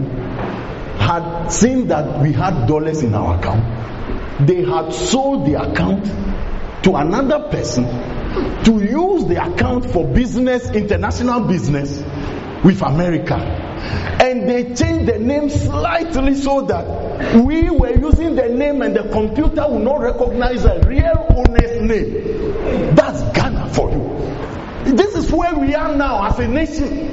[0.99, 4.47] had seen that we had dollars in our account.
[4.47, 6.07] They had sold the account
[6.85, 7.85] to another person
[8.65, 11.99] to use the account for business, international business
[12.63, 13.35] with America.
[13.35, 19.09] And they changed the name slightly so that we were using the name and the
[19.11, 22.95] computer will not recognize a real owner's name.
[22.95, 24.95] That's Ghana for you.
[24.95, 27.09] This is where we are now as a nation.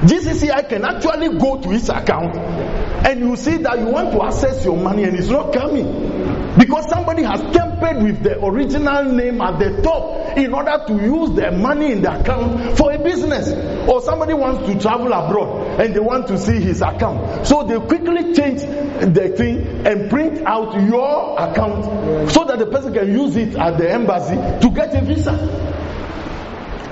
[0.00, 4.64] GCCI can actually go to its account and you see that you want to access
[4.64, 6.17] your money and it's not coming
[6.58, 11.30] because somebody has tampered with the original name at the top in order to use
[11.36, 13.48] the money in the account for a business.
[13.88, 17.46] Or somebody wants to travel abroad and they want to see his account.
[17.46, 22.92] So they quickly change the thing and print out your account so that the person
[22.92, 25.32] can use it at the embassy to get a visa.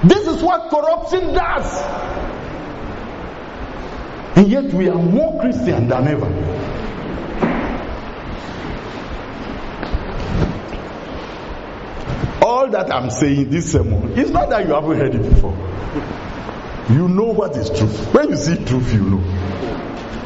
[0.05, 1.83] This is what corruption does.
[4.37, 6.66] And yet we are more Christian than ever.
[12.47, 15.51] All that I'm saying this sermon is not that you haven't heard it before.
[16.89, 18.15] You know what is truth.
[18.15, 19.21] When you see truth, you know.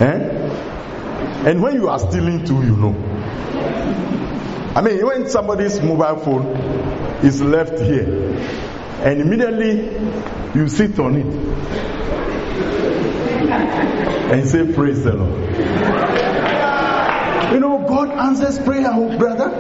[0.01, 1.49] Eh?
[1.49, 2.95] And when you are stealing too, you know.
[4.77, 6.47] I mean, when somebody's mobile phone
[7.25, 8.35] is left here,
[9.03, 9.89] and immediately
[10.55, 11.27] you sit on it,
[14.31, 16.00] and say, Praise the Lord.
[18.01, 19.51] God answers prayer, oh brother.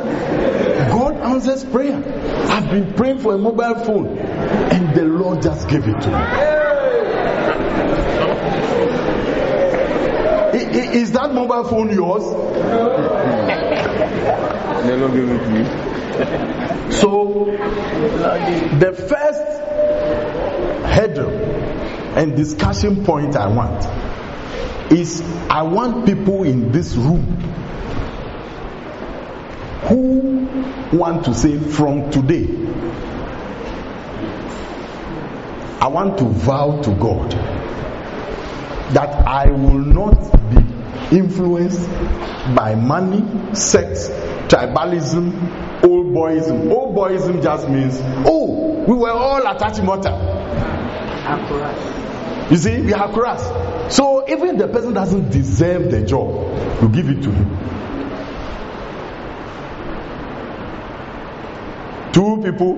[0.88, 2.02] God answers prayer.
[2.48, 6.14] I've been praying for a mobile phone, and the Lord just gave it to me.
[11.00, 12.22] Is that mobile phone yours?
[14.86, 15.64] No longer with me.
[16.92, 17.44] So,
[18.78, 19.42] the first
[20.90, 21.30] hurdle
[22.16, 23.84] and discussion point I want
[24.90, 25.20] is
[25.50, 27.50] I want people in this room
[29.90, 32.46] who want to say from today,
[35.80, 37.30] I want to vow to God
[38.94, 40.14] that I will not
[40.50, 41.88] be influenced
[42.54, 44.08] by money, sex,
[44.48, 46.70] tribalism, old boyism.
[46.70, 50.10] Old boyism just means, oh, we were all at Achimota.
[52.50, 53.94] You see, we are cross.
[53.94, 56.30] So even the person doesn't deserve the job,
[56.82, 57.79] you give it to him.
[62.20, 62.76] Two people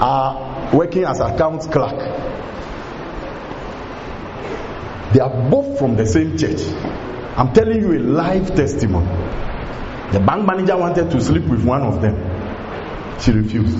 [0.00, 1.98] are working as account clerk.
[5.12, 6.60] They are both from the same church.
[7.36, 9.08] I'm telling you a live testimony.
[10.12, 12.14] The bank manager wanted to sleep with one of them.
[13.20, 13.76] She refused.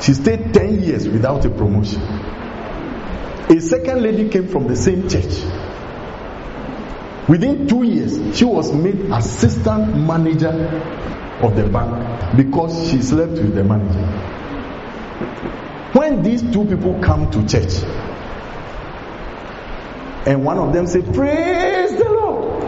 [0.00, 2.02] She stayed 10 years without a promotion.
[2.02, 5.40] A second lady came from the same church.
[7.28, 10.50] Within two years, she was made assistant manager
[11.42, 14.06] of the bank because she slept with the manager.
[15.92, 17.82] When these two people come to church,
[20.26, 22.62] and one of them say, Praise the Lord.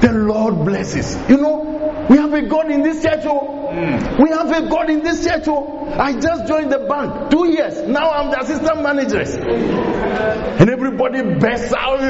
[0.00, 1.16] The Lord blesses.
[1.28, 3.24] You know, we have a God in this church.
[3.24, 3.70] Oh.
[3.72, 4.22] Hmm.
[4.22, 5.44] We have a God in this church.
[5.48, 5.88] Oh.
[5.98, 7.86] I just joined the bank two years.
[7.88, 9.20] Now I'm the assistant manager.
[10.60, 12.00] And everybody bursts out.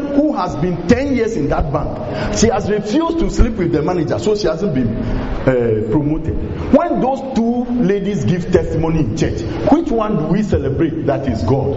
[0.00, 3.82] Who has been 10 years in that bank, she has refused to sleep with the
[3.82, 6.34] manager, so she hasn't been uh, promoted.
[6.72, 9.40] When those two ladies give testimony in church,
[9.70, 11.74] which one do we celebrate that is God?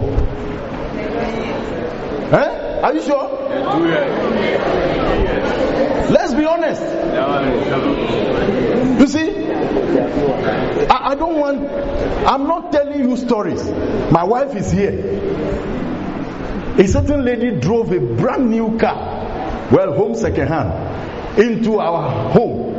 [2.32, 2.80] Eh?
[2.82, 3.28] Are you sure?
[6.10, 6.82] Let's be honest.
[9.00, 9.46] You see,
[10.88, 11.68] I, I don't want,
[12.26, 13.62] I'm not telling you stories.
[14.10, 15.31] My wife is here.
[16.78, 22.72] A certain lady drove a brand new car, well, home second hand, into our home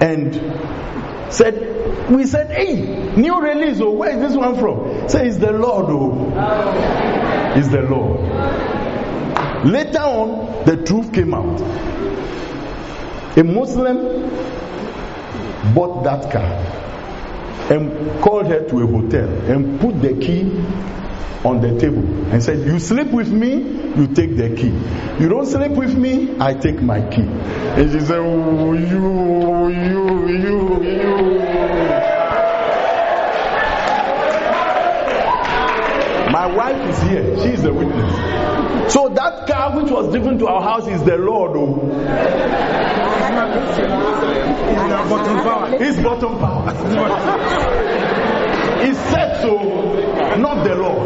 [0.00, 5.08] and said, We said, Hey, new release, oh, where is this one from?
[5.08, 6.32] Say, It's the Lord, oh.
[7.56, 8.20] It's the Lord.
[9.66, 11.60] Later on, the truth came out.
[13.36, 14.30] A Muslim
[15.74, 16.77] bought that car
[17.70, 20.42] and called her to a hotel and put the key
[21.44, 22.02] on the table
[22.32, 24.74] and said, You sleep with me, you take the key.
[25.22, 27.22] You don't sleep with me, I take my key.
[27.22, 31.18] And she said, oh, You, you, you, you.
[36.30, 37.36] My wife is here.
[37.42, 38.47] She is the witness.
[38.88, 41.52] So that car which was driven to our house is the Lord.
[41.56, 41.78] Oh.
[45.80, 46.74] It's bottom power.
[48.80, 50.36] It's said so, oh.
[50.36, 50.97] not the Lord.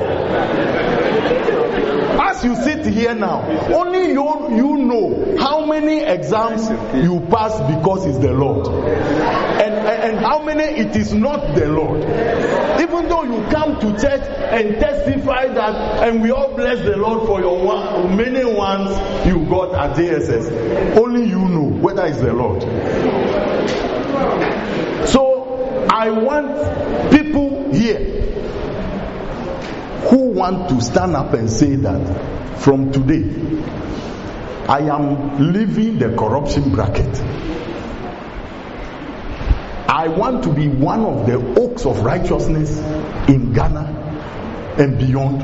[2.33, 3.43] As you sit here now,
[3.74, 6.62] only you, you know how many exams
[7.05, 8.68] you pass because it's the Lord.
[8.68, 12.01] And, and, and how many it is not the Lord.
[12.80, 17.26] Even though you come to church and testify that, and we all bless the Lord
[17.26, 18.89] for your one, many ones
[19.26, 22.62] you got at JSS, only you know whether it's the Lord.
[25.07, 28.11] So I want people here
[30.12, 33.24] who want to stand up and say that from today
[34.68, 37.18] I am leaving the corruption bracket.
[39.88, 42.78] I want to be one of the oaks of righteousness
[43.26, 45.40] in Ghana and beyond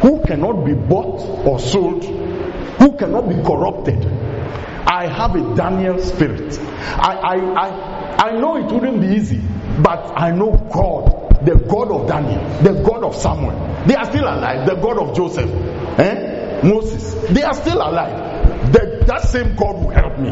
[0.00, 4.06] who cannot be bought or sold, who cannot be corrupted.
[4.86, 6.56] I have a Daniel spirit.
[6.60, 9.40] I, I, I, I know it wouldn't be easy,
[9.82, 13.73] but I know God, the God of Daniel, the God of Samuel.
[13.86, 15.50] They are still alive, the God of Joseph,
[15.98, 16.62] eh?
[16.62, 17.14] Moses.
[17.30, 18.72] They are still alive.
[18.72, 20.30] The, that same God will help me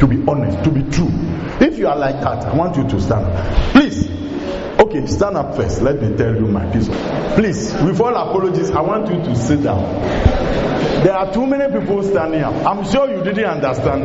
[0.00, 1.10] to be honest, to be true.
[1.60, 3.72] If you are like that, I want you to stand up.
[3.72, 4.08] Please.
[4.80, 5.82] Okay, stand up first.
[5.82, 6.88] Let me tell you my piece.
[7.36, 9.82] Please, with all apologies, I want you to sit down.
[11.04, 12.54] There are too many people standing up.
[12.66, 14.04] I'm sure you didn't understand.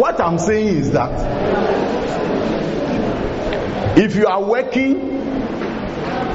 [0.00, 1.12] What I'm saying is that
[3.96, 5.27] if you are working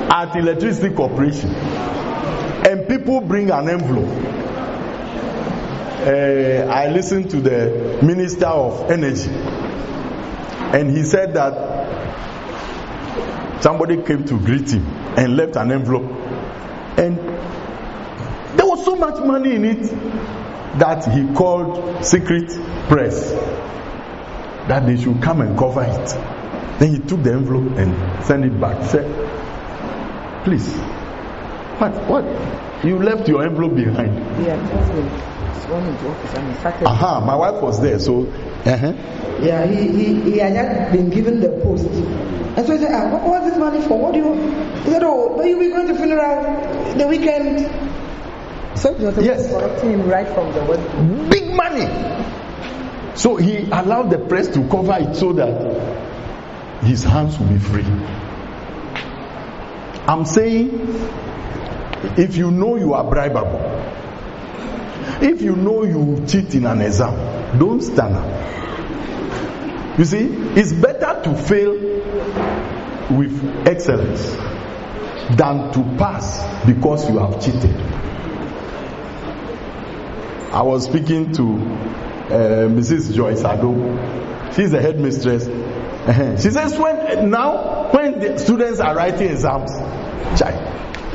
[0.09, 4.33] at electricity corporation and people bring an envelope
[6.03, 11.53] uh, I listened to the Minister of Energy, and he said that
[13.61, 14.85] somebody came to greet him
[15.17, 16.11] and left an envelope,
[16.97, 19.83] and there was so much money in it
[20.79, 22.51] that he called secret
[22.89, 23.31] press
[24.67, 26.09] that they should come and cover it.
[26.79, 28.83] Then he took the envelope and sent it back.
[28.89, 29.05] Said,
[30.43, 30.67] "Please,
[31.79, 31.93] what?
[32.09, 32.25] What?
[32.85, 36.87] You left your envelope behind." Yeah, that's gone into office and he started.
[36.87, 38.23] Aha, my wife was there, so.
[38.65, 38.93] Uh-huh.
[39.41, 41.85] Yeah, he, he, he had just been given the post.
[41.85, 43.97] And so he said, ah, what was this money for?
[43.97, 44.33] What do you.
[44.83, 47.59] He said, oh, but you'll be going to funeral the weekend.
[48.77, 49.51] So Yes.
[49.51, 51.29] correcting him right from the word.
[51.29, 51.87] Big money.
[53.15, 57.85] So he allowed the press to cover it so that his hands will be free.
[60.07, 60.69] I'm saying,
[62.17, 63.61] if you know you are bribable,
[65.21, 69.97] if you know you cheat in an exam, don't stand up.
[69.97, 70.25] You see,
[70.59, 71.73] it's better to fail
[73.15, 74.31] with excellence
[75.37, 77.75] than to pass because you have cheated.
[80.51, 83.15] I was speaking to uh, Mrs.
[83.15, 84.51] Joyce Ado.
[84.55, 85.47] She's the headmistress.
[86.05, 86.37] Uh-huh.
[86.37, 89.71] She says when now when the students are writing exams,
[90.37, 90.51] chai,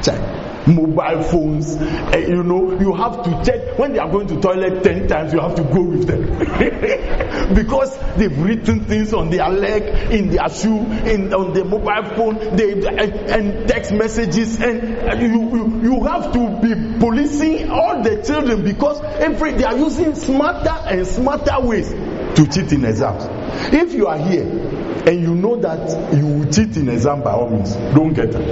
[0.01, 4.41] chai, mobile phones, uh, you know, you have to check when they are going to
[4.41, 5.34] toilet ten times.
[5.34, 6.24] You have to go with them
[7.55, 12.57] because they've written things on their leg, in their shoe, in on the mobile phone,
[12.57, 18.03] they and, and text messages, and uh, you, you you have to be policing all
[18.03, 23.26] the children because every they are using smarter and smarter ways to cheat in exams.
[23.72, 27.49] If you are here and you know that you will cheat in exam by all
[27.49, 28.43] means, don't get up.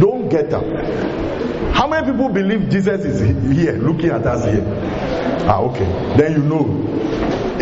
[0.00, 0.64] Don't get up.
[1.74, 3.20] How many people believe Jesus is
[3.56, 4.64] here looking at us here?
[5.48, 5.86] Ah, okay.
[6.16, 6.86] Then you know.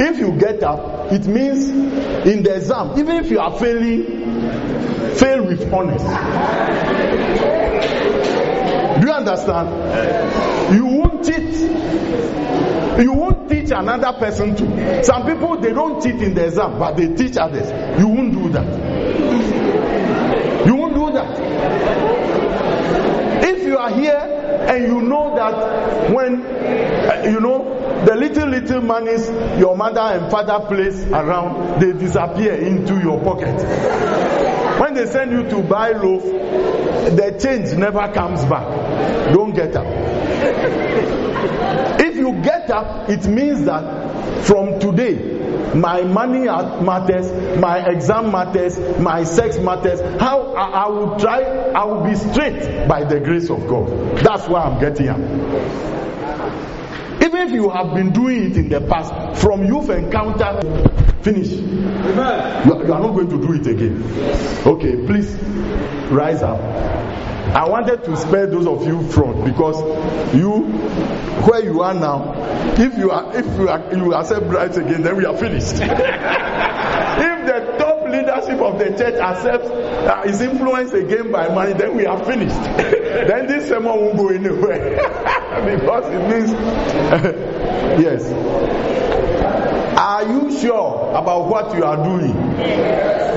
[0.01, 4.05] If you get up, it means in the exam, even if you are failing,
[5.17, 6.03] fail with honors.
[9.01, 10.75] Do you understand?
[10.75, 12.08] You won't cheat.
[12.99, 15.05] You won't teach another person to.
[15.05, 17.69] Some people they don't cheat in the exam, but they teach others.
[18.01, 18.67] You won't do that.
[20.67, 21.39] You won't do that.
[23.45, 28.81] If you are here and you know that when uh, you know the little little
[28.81, 29.29] monies
[29.61, 33.55] your mother and father place around, they disappear into your pocket.
[34.81, 39.33] When they send you to buy loaf, the change never comes back.
[39.33, 39.87] Don't get up.
[42.01, 45.39] If you get up, it means that from today,
[45.74, 50.01] my money matters, my exam matters, my sex matters.
[50.20, 53.89] How I, I will try, I will be straight by the grace of God.
[54.18, 55.18] That's why I'm getting up.
[57.20, 60.61] Even if you have been doing it in the past, from youth encounter,
[61.22, 61.51] finish.
[61.51, 64.03] You you are not going to do it again.
[64.66, 65.34] Okay, please
[66.11, 66.59] rise up.
[67.55, 69.77] I wanted to spare those of you front because
[70.35, 70.65] you,
[71.49, 72.35] where you are now,
[72.77, 75.75] if you are, if you are, you accept rights again, then we are finished.
[75.81, 81.97] if the top leadership of the church accepts uh, is influenced again by money, then
[81.97, 82.55] we are finished.
[82.77, 84.97] then this sermon won't go anywhere
[85.65, 86.53] because it means
[88.01, 88.98] yes.
[89.99, 92.33] Are you sure about what you are doing?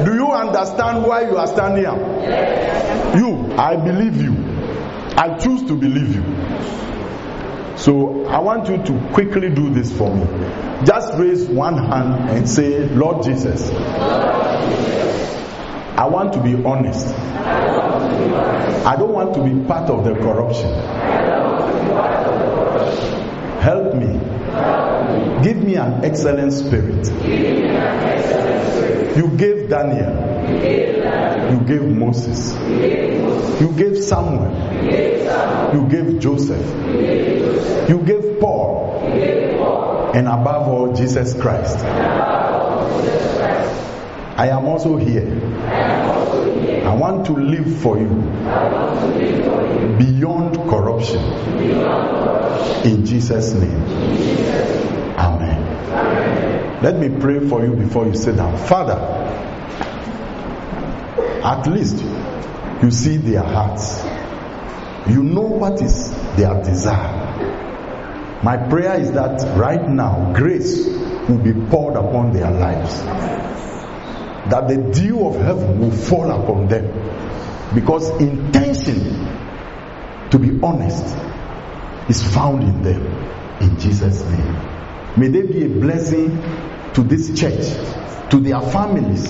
[0.05, 1.97] Do you understand why you are standing up?
[3.18, 4.36] You, I believe you.
[5.18, 6.24] I choose to believe you.
[7.78, 10.24] So I want you to quickly do this for me.
[10.86, 13.72] Just raise one hand and say, Lord Jesus,
[15.97, 17.07] I want to be honest.
[18.86, 20.72] I don't want to be part of the corruption.
[23.62, 24.20] Help me.
[25.43, 27.07] Give me an excellent spirit.
[29.18, 30.32] You gave Daniel.
[31.51, 32.53] You gave Moses.
[33.62, 34.51] You gave Samuel.
[35.74, 36.66] You gave Joseph.
[37.89, 39.01] You gave Paul.
[40.14, 41.80] And above all, Jesus Christ.
[44.38, 45.28] I am also here.
[46.86, 48.09] I want to live for you
[49.97, 51.22] beyond corruption.
[52.86, 54.90] In Jesus' name.
[56.82, 58.57] Let me pray for you before you sit down.
[58.57, 58.97] Father,
[61.43, 62.03] at least
[62.82, 64.03] you see their hearts.
[65.07, 67.21] You know what is their desire.
[68.43, 70.88] My prayer is that right now grace
[71.29, 72.99] will be poured upon their lives.
[74.49, 76.88] That the dew of heaven will fall upon them.
[77.75, 79.38] Because intention,
[80.32, 81.15] to be honest,
[82.09, 83.05] is found in them.
[83.61, 84.55] In Jesus' name.
[85.17, 86.41] May they be a blessing
[86.93, 89.29] to this church, to their families,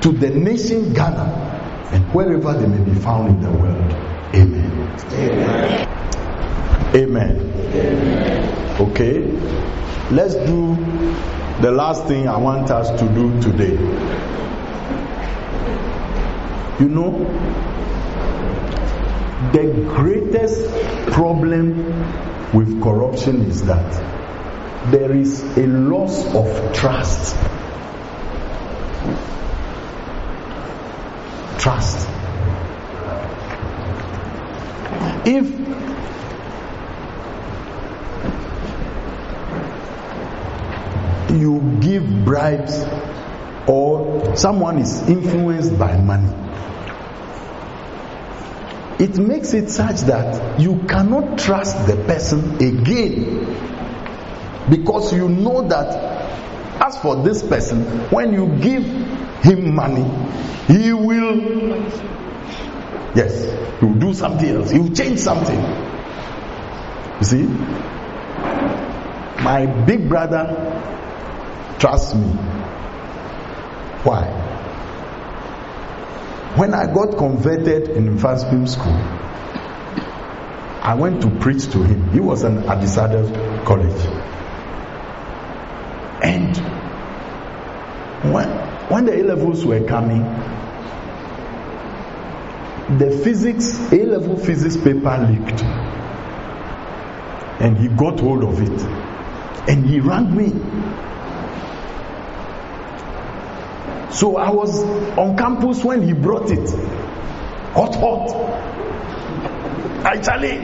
[0.00, 3.92] to the nation Ghana, and wherever they may be found in the world.
[4.34, 4.96] Amen.
[5.12, 5.88] Amen.
[6.94, 8.80] Amen.
[8.80, 9.20] Okay?
[10.10, 10.76] Let's do
[11.60, 13.72] the last thing I want us to do today.
[16.80, 17.18] You know,
[19.52, 24.11] the greatest problem with corruption is that
[24.90, 27.36] there is a loss of trust.
[31.58, 32.08] Trust.
[35.24, 35.48] If
[41.30, 42.84] you give bribes
[43.68, 46.34] or someone is influenced by money,
[48.98, 53.71] it makes it such that you cannot trust the person again
[54.70, 55.88] because you know that
[56.80, 58.84] as for this person when you give
[59.42, 60.04] him money
[60.66, 61.36] he will
[63.14, 64.70] yes he will do something else.
[64.70, 65.58] He will change something.
[65.58, 67.42] You see?
[69.42, 70.44] My big brother
[71.80, 72.28] trusts me.
[74.04, 74.22] Why?
[76.54, 78.92] When I got converted in first film school,
[80.84, 82.08] I went to preach to him.
[82.12, 84.00] He was an Adisadel college.
[86.22, 86.56] And
[88.32, 88.48] when,
[88.88, 90.22] when the A levels were coming,
[92.98, 95.62] the physics, A level physics paper leaked.
[97.60, 98.80] And he got hold of it.
[99.68, 100.52] And he rang me
[104.12, 104.82] So I was
[105.16, 106.68] on campus when he brought it.
[107.72, 108.30] Hot, hot.
[110.04, 110.58] Actually,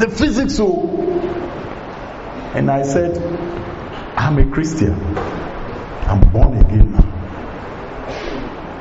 [0.00, 0.88] the physics so.
[2.54, 3.16] And I said,
[4.28, 4.92] I'm a Christian.
[6.06, 7.00] I'm born again now.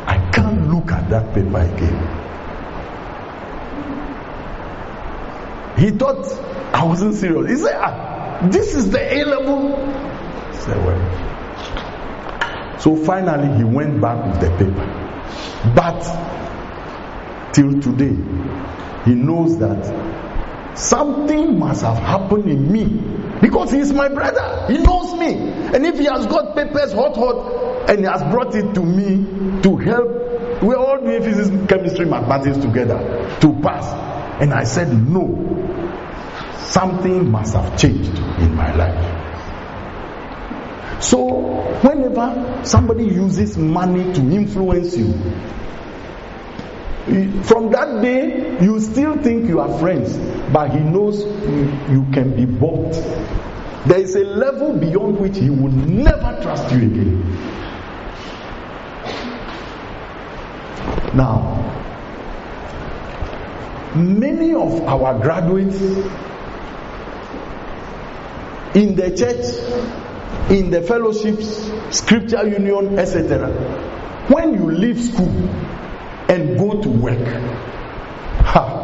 [0.05, 1.97] I can't look at that paper again.
[5.79, 6.27] He thought
[6.75, 7.49] I wasn't serious.
[7.49, 9.77] He said, ah, This is the A level.
[10.51, 10.99] Said, Well,
[12.77, 14.85] so finally, he went back with the paper.
[15.73, 16.03] But
[17.53, 18.17] till today,
[19.05, 20.06] he knows that
[20.77, 22.85] something must have happened in me
[23.41, 24.65] because he is my brother.
[24.71, 25.33] He knows me.
[25.33, 29.61] And if he has got papers hot, hot, and he has brought it to me
[29.63, 32.97] to help, we're all doing physics, chemistry, mathematics together
[33.41, 33.85] to pass.
[34.41, 35.25] And I said, No,
[36.57, 39.17] something must have changed in my life.
[41.01, 41.41] So,
[41.81, 45.13] whenever somebody uses money to influence you,
[47.07, 50.17] from that day, you still think you are friends,
[50.51, 51.23] but he knows
[51.89, 52.91] you, can be bought.
[53.85, 57.23] There is a level beyond which he will never trust you again.
[61.15, 61.63] Now,
[63.95, 65.81] many of our graduates
[68.75, 73.49] in the church, in the fellowships, scripture union, etc.,
[74.27, 75.49] when you leave school
[76.29, 77.27] and go to work,
[78.43, 78.77] ha,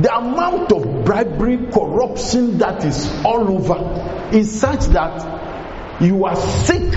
[0.00, 6.94] the amount of bribery, corruption that is all over is such that you are sick.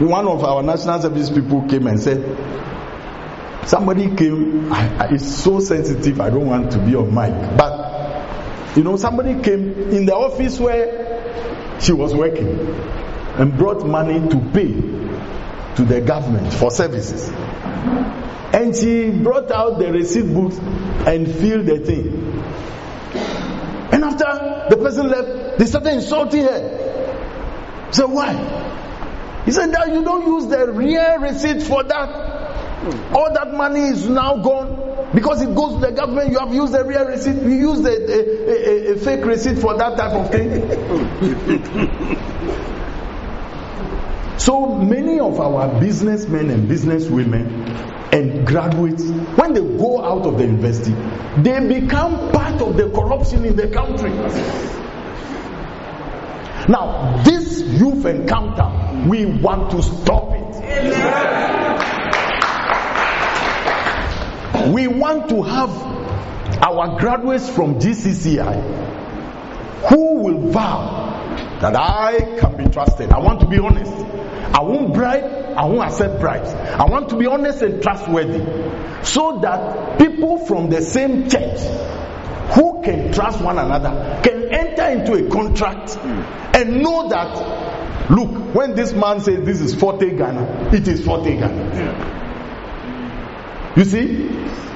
[0.00, 2.24] One of our national service people came and said,
[3.66, 8.76] Somebody came, I, I, it's so sensitive, I don't want to be on mic, but
[8.76, 12.48] you know, somebody came in the office where she was working
[13.36, 14.99] and brought money to pay
[15.76, 17.28] to the government for services.
[18.52, 20.56] And she brought out the receipt books
[21.06, 22.30] and filled the thing.
[23.92, 27.88] And after the person left, they started insulting her.
[27.92, 28.34] So why?
[29.44, 32.08] He said that you don't use the real receipt for that.
[33.14, 36.30] All that money is now gone because it goes to the government.
[36.30, 37.36] You have used the real receipt.
[37.42, 40.50] You use a, a, a, a fake receipt for that type of thing.
[44.40, 49.04] so many of our businessmen and businesswomen and graduates,
[49.36, 50.92] when they go out of the university,
[51.42, 54.10] they become part of the corruption in the country.
[56.68, 60.40] Now, this youth encounter, we want to stop it.
[64.72, 65.70] We want to have
[66.62, 68.88] our graduates from GCCI
[69.88, 73.12] who will vow that I can be trusted.
[73.12, 73.92] I want to be honest.
[74.52, 75.24] I won't bribe,
[75.56, 76.50] I won't accept bribes.
[76.50, 78.44] I want to be honest and trustworthy.
[79.04, 81.60] So that people from the same church
[82.54, 88.74] who can trust one another can enter into a contract and know that look, when
[88.74, 92.20] this man says this is 40 Ghana, it is 40 Ghana.
[93.76, 94.28] You see?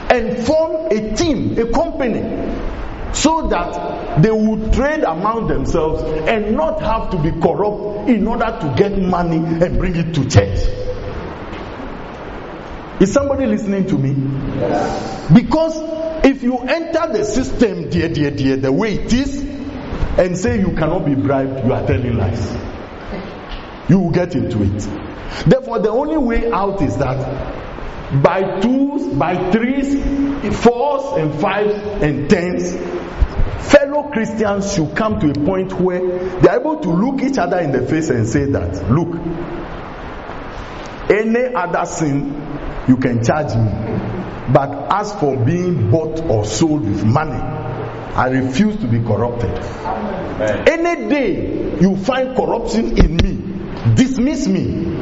[0.08, 2.20] And form a team, a company,
[3.14, 8.46] so that they would trade among themselves and not have to be corrupt in order
[8.60, 10.60] to get money and bring it to church.
[13.00, 14.14] Is somebody listening to me?
[14.58, 15.30] Yes.
[15.32, 19.42] Because if you enter the system, dear, dear, dear, the way it is,
[20.16, 22.56] and say you cannot be bribed, you are telling lies.
[23.88, 24.88] You will get into it.
[25.46, 27.73] Therefore, the only way out is that
[28.22, 29.94] by twos, by threes,
[30.58, 32.72] fours, and fives, and tens,
[33.70, 36.00] fellow Christians should come to a point where
[36.40, 39.14] they are able to look each other in the face and say that, look,
[41.10, 42.34] any other sin
[42.88, 47.40] you can charge me, but as for being bought or sold with money,
[48.14, 49.50] I refuse to be corrupted.
[49.50, 50.68] Amen.
[50.68, 55.00] Any day you find corruption in me, dismiss me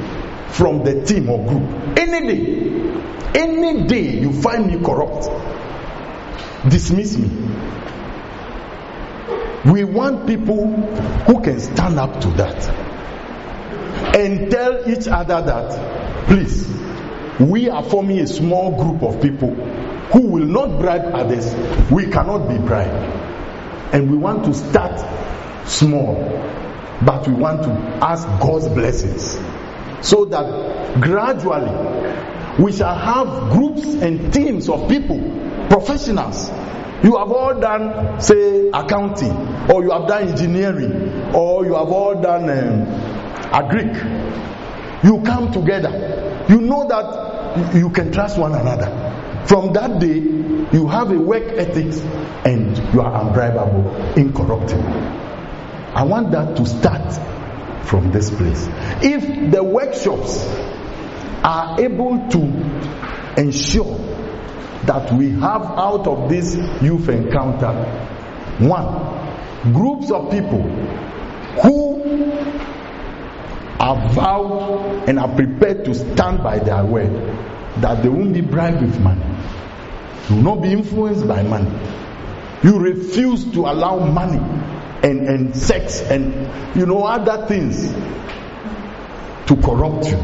[0.49, 1.82] from the team or group.
[2.03, 3.41] Any day.
[3.41, 5.29] Any day you find me corrupt,
[6.69, 7.29] dismiss me.
[9.65, 12.69] We want people who can stand up to that
[14.17, 16.69] and tell each other that, please,
[17.39, 19.55] we are forming a small group of people
[20.13, 21.55] who will not bribe others.
[21.89, 23.95] We cannot be bribed.
[23.95, 24.99] And we want to start
[25.69, 26.17] small,
[27.07, 27.71] but we want to
[28.05, 29.39] ask God's blessings
[30.03, 31.73] so that gradually
[32.59, 35.19] we shall have groups and teams of people,
[35.71, 36.51] professionals.
[37.03, 39.33] You have all done, say, accounting,
[39.71, 42.87] or you have done engineering, or you have all done um,
[43.51, 43.95] agric.
[45.03, 46.45] You come together.
[46.49, 48.87] You know that you can trust one another.
[49.47, 50.19] From that day,
[50.73, 52.01] you have a work ethics
[52.45, 54.85] and you are unbribable, incorruptible.
[55.95, 57.13] I want that to start
[57.85, 58.69] from this place.
[59.03, 60.45] If the workshops
[61.45, 63.99] are able to ensure
[64.87, 67.73] that we have out of this youth encounter
[68.59, 70.63] one groups of people
[71.63, 72.03] who
[73.79, 77.13] are vowed and are prepared to stand by their word
[77.81, 79.25] that they won't be bribed with money
[80.29, 81.71] you will not be influenced by money
[82.63, 84.41] you refuse to allow money
[85.03, 87.93] and, and sex and you know other things
[89.47, 90.19] to corrupt you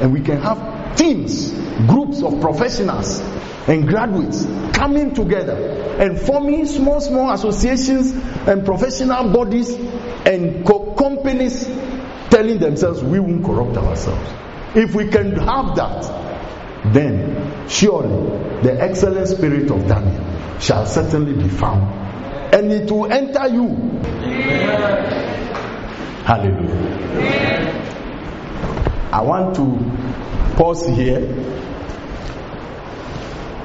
[0.00, 1.52] and we can have teams,
[1.86, 3.20] groups of professionals
[3.66, 5.54] and graduates coming together
[5.98, 8.12] and forming small, small associations
[8.46, 9.70] and professional bodies
[10.26, 11.64] and co- companies
[12.30, 14.30] telling themselves we won't corrupt ourselves.
[14.74, 21.48] If we can have that, then surely the excellent spirit of Daniel shall certainly be
[21.48, 22.05] found
[22.56, 23.68] and it will enter you.
[26.24, 26.96] Hallelujah.
[29.12, 31.20] I want to pause here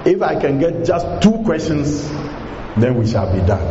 [0.05, 2.09] if I can get just two questions,
[2.75, 3.65] then we shall be done.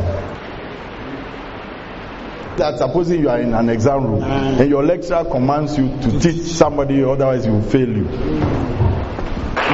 [2.57, 6.43] That supposing you are in an exam room and your lecturer commands you to teach
[6.43, 8.90] somebody, otherwise he will fail you.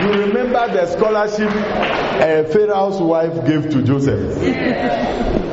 [0.03, 4.34] You remember the scholarship uh, Pharaoh's wife gave to Joseph?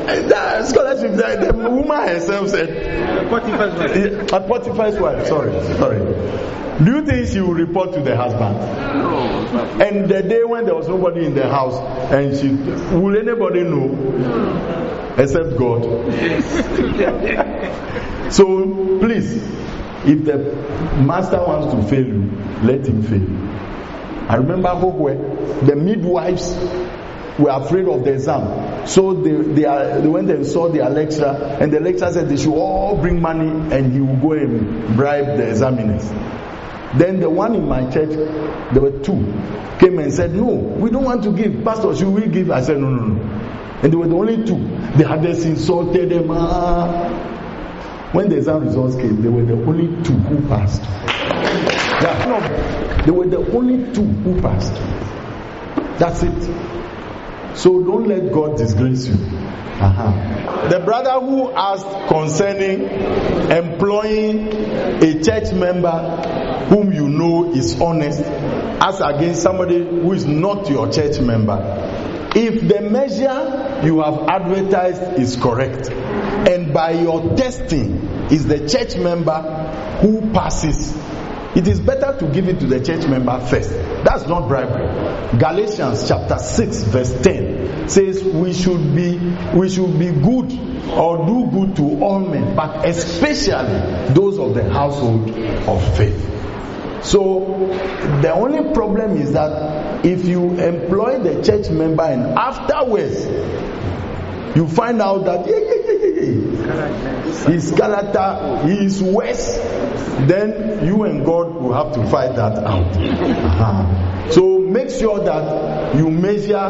[0.05, 3.95] the scholarship, the, the woman herself said, Potiphar's wife.
[3.95, 5.99] Yeah, Potiphar's wife, sorry, sorry.
[6.83, 8.57] Do you think she will report to the husband?
[8.99, 9.23] No.
[9.79, 11.75] And the day when there was nobody in the house,
[12.11, 12.49] and she,
[12.95, 13.93] will anybody know
[15.17, 15.83] except God?
[18.33, 19.35] so please,
[20.05, 20.37] if the
[21.01, 22.29] master wants to fail you,
[22.63, 23.62] let him fail.
[24.29, 26.53] I remember Hogwe, the midwives
[27.39, 28.87] were afraid of the exam.
[28.87, 32.37] So they, they, are, they went and saw their lecturer, and the lecturer said they
[32.37, 36.09] should all bring money and he will go and bribe the examiners.
[36.97, 39.33] Then the one in my church, there were two,
[39.79, 41.63] came and said, No, we don't want to give.
[41.63, 42.51] Pastor, should we give?
[42.51, 43.21] I said, No, no, no.
[43.81, 44.57] And they were the only two.
[44.97, 46.27] They had others insulted them.
[46.31, 47.09] Ah.
[48.13, 50.83] When the exam results came, they were the only two who passed.
[52.01, 54.73] No, they were the only two who passed.
[55.99, 56.43] That's it.
[57.55, 59.13] So don't let God disgrace you.
[59.13, 60.69] Uh-huh.
[60.69, 62.83] The brother who asked concerning
[63.51, 64.47] employing
[65.03, 65.91] a church member
[66.69, 71.57] whom you know is honest as against somebody who is not your church member.
[72.35, 77.95] If the measure you have advertised is correct, and by your testing
[78.31, 79.39] is the church member
[80.01, 80.93] who passes,
[81.55, 83.69] it is better to give it to the church member first.
[84.03, 85.37] That's not bribery.
[85.37, 89.17] Galatians chapter 6 verse 10 says we should be
[89.53, 90.51] we should be good
[90.91, 96.29] or do good to all men, but especially those of the household of faith.
[97.03, 97.67] So
[98.21, 103.25] the only problem is that if you employ the church member and afterwards
[104.55, 109.57] you find out that yeah, yeah, yeah, yeah, his character is worse,
[110.27, 112.95] then you and God will have to fight that out.
[112.97, 114.31] Uh-huh.
[114.31, 116.69] So make sure that you measure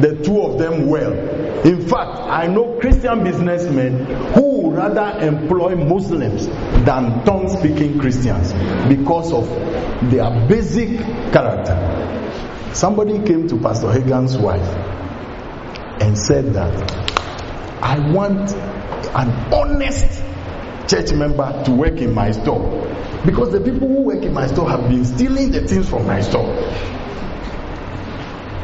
[0.00, 1.12] the two of them well.
[1.64, 4.04] In fact, I know Christian businessmen
[4.34, 6.46] who rather employ Muslims
[6.84, 8.52] than tongue speaking Christians
[8.88, 9.48] because of
[10.10, 10.98] their basic
[11.32, 11.94] character.
[12.74, 14.66] Somebody came to Pastor Hagan's wife
[16.00, 17.04] and said that
[17.80, 18.50] I want
[19.14, 20.22] an honest
[20.88, 22.84] church member to work in my store
[23.24, 26.20] because the people who work in my store have been stealing the things from my
[26.20, 26.52] store.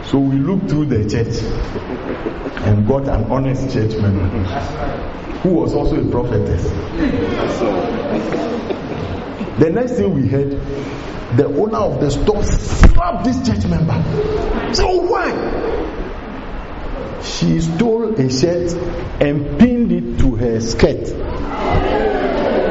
[0.06, 1.38] So we looked through the church
[2.64, 4.26] and got an honest church member
[5.40, 6.64] who was also a prophetess.
[9.60, 10.50] The next thing we heard,
[11.36, 13.94] the owner of the store slapped this church member.
[14.74, 15.30] So why?
[17.22, 18.72] She stole a shirt
[19.20, 21.04] and pinned it to her skirt.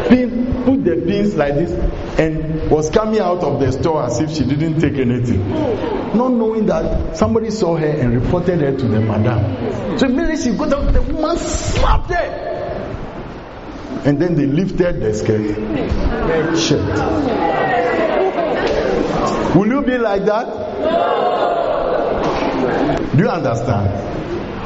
[0.09, 1.71] Pin, put the pins like this
[2.19, 5.47] and was coming out of the store as if she didn't take anything.
[6.17, 9.97] Not knowing that somebody saw her and reported her to the madam.
[9.99, 12.45] So immediately she got out, the woman slapped her.
[14.05, 15.55] And then they lifted the skirt.
[16.57, 17.49] Shirt.
[19.55, 20.45] Will you be like that?
[23.15, 23.89] Do you understand?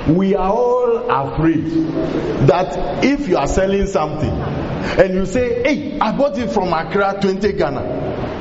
[0.08, 1.66] We are all afraid
[2.48, 7.20] that if you are selling something and you say, Hey, I bought it from Accra
[7.22, 7.82] 20 Ghana,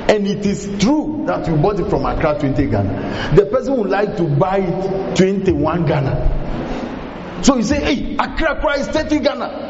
[0.09, 3.91] and it is true that you bought it from Accra 20 Ghana, the person would
[3.91, 7.41] like to buy it 21 Ghana.
[7.43, 9.69] So you say, Hey, Accra price 30 Ghana.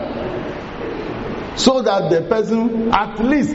[1.57, 3.53] So that the person at least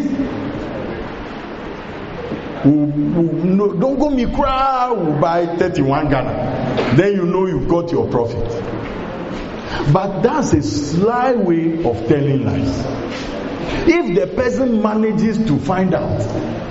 [2.64, 6.57] don't go me cry, will buy 31 Ghana.
[6.96, 8.44] Then you know you've got your profit.
[9.94, 12.86] But that's a sly way of telling lies.
[13.90, 16.20] If the person manages to find out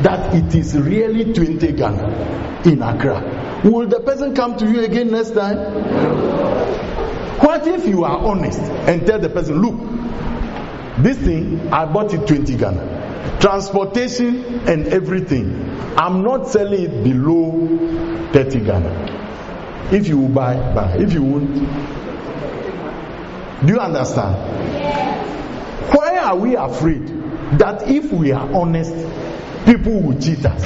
[0.02, 5.10] that it is really 20 Ghana in Accra, will the person come to you again
[5.10, 5.56] next time?
[7.40, 12.26] What if you are honest and tell the person, look, this thing, I bought it
[12.26, 12.96] 20 Ghana.
[13.40, 15.70] transportation and everything.
[15.96, 19.25] I'm not selling it below 30 Ghana.
[19.92, 20.96] If you buy, buy.
[20.98, 21.54] If you won't,
[23.64, 24.34] do you understand?
[25.94, 27.06] Why are we afraid
[27.58, 28.92] that if we are honest,
[29.64, 30.62] people will cheat us?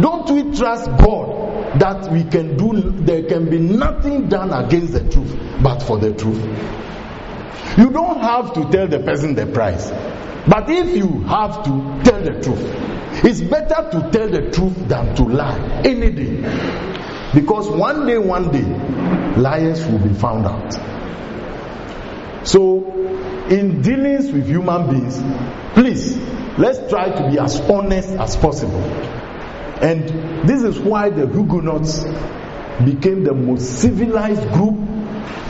[0.00, 5.08] Don't we trust God that we can do, there can be nothing done against the
[5.10, 6.42] truth but for the truth?
[7.76, 9.90] You don't have to tell the person the price.
[10.48, 15.14] But if you have to tell the truth, it's better to tell the truth than
[15.16, 16.92] to lie any day.
[17.34, 18.64] Because one day, one day,
[19.40, 20.76] liars will be found out.
[22.44, 22.92] So,
[23.48, 25.22] in dealings with human beings,
[25.74, 26.16] please,
[26.58, 28.82] let's try to be as honest as possible.
[29.80, 32.04] And this is why the Huguenots
[32.84, 34.74] became the most civilized group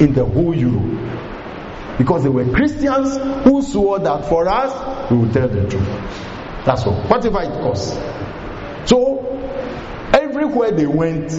[0.00, 1.98] in the whole Europe.
[1.98, 6.31] Because they were Christians who swore that for us, we will tell the truth.
[6.64, 6.94] That's all.
[7.04, 7.92] Whatever it costs.
[8.88, 9.26] So,
[10.12, 11.30] everywhere they went,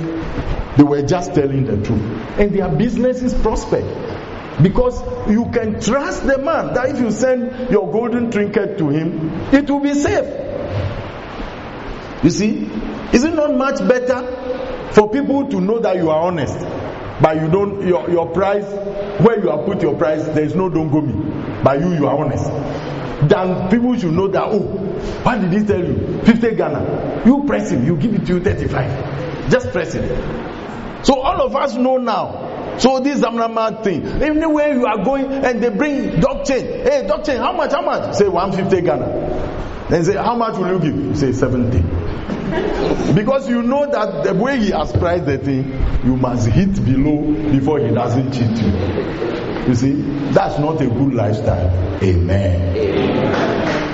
[0.78, 2.40] they were just telling the truth.
[2.40, 3.86] And their businesses prospered.
[4.62, 9.32] Because you can trust the man that if you send your golden trinket to him,
[9.52, 10.26] it will be safe.
[12.24, 12.70] You see,
[13.12, 16.58] is it not much better for people to know that you are honest?
[17.22, 18.66] But you don't, your, your price,
[19.22, 21.14] where you have put your price, there is no don't go me.
[21.64, 22.46] But you, you are honest.
[23.30, 24.93] Then people should know that, oh,
[25.24, 26.22] what did he tell you?
[26.24, 27.24] 50 Ghana.
[27.26, 29.50] You press him, you give it to you 35.
[29.50, 31.06] Just press it.
[31.06, 32.76] So all of us know now.
[32.80, 34.06] So this Zamrama thing.
[34.06, 36.66] Anywhere you are going and they bring dog chain.
[36.66, 38.16] Hey, dog chain, how much, how much?
[38.16, 39.88] Say 150 Ghana.
[39.90, 41.18] Then say, how much will you give?
[41.18, 41.84] Say 70.
[43.16, 45.72] Because you know that the way he has priced the thing,
[46.04, 49.68] you must hit below before he doesn't cheat you.
[49.68, 49.94] You see,
[50.32, 51.70] that's not a good lifestyle.
[52.04, 52.78] Amen.
[52.78, 53.93] Oh,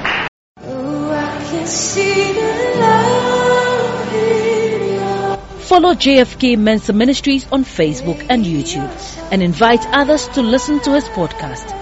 [5.69, 8.89] Follow JFK Mensa Ministries on Facebook and YouTube
[9.31, 11.75] and invite others to listen to his podcast.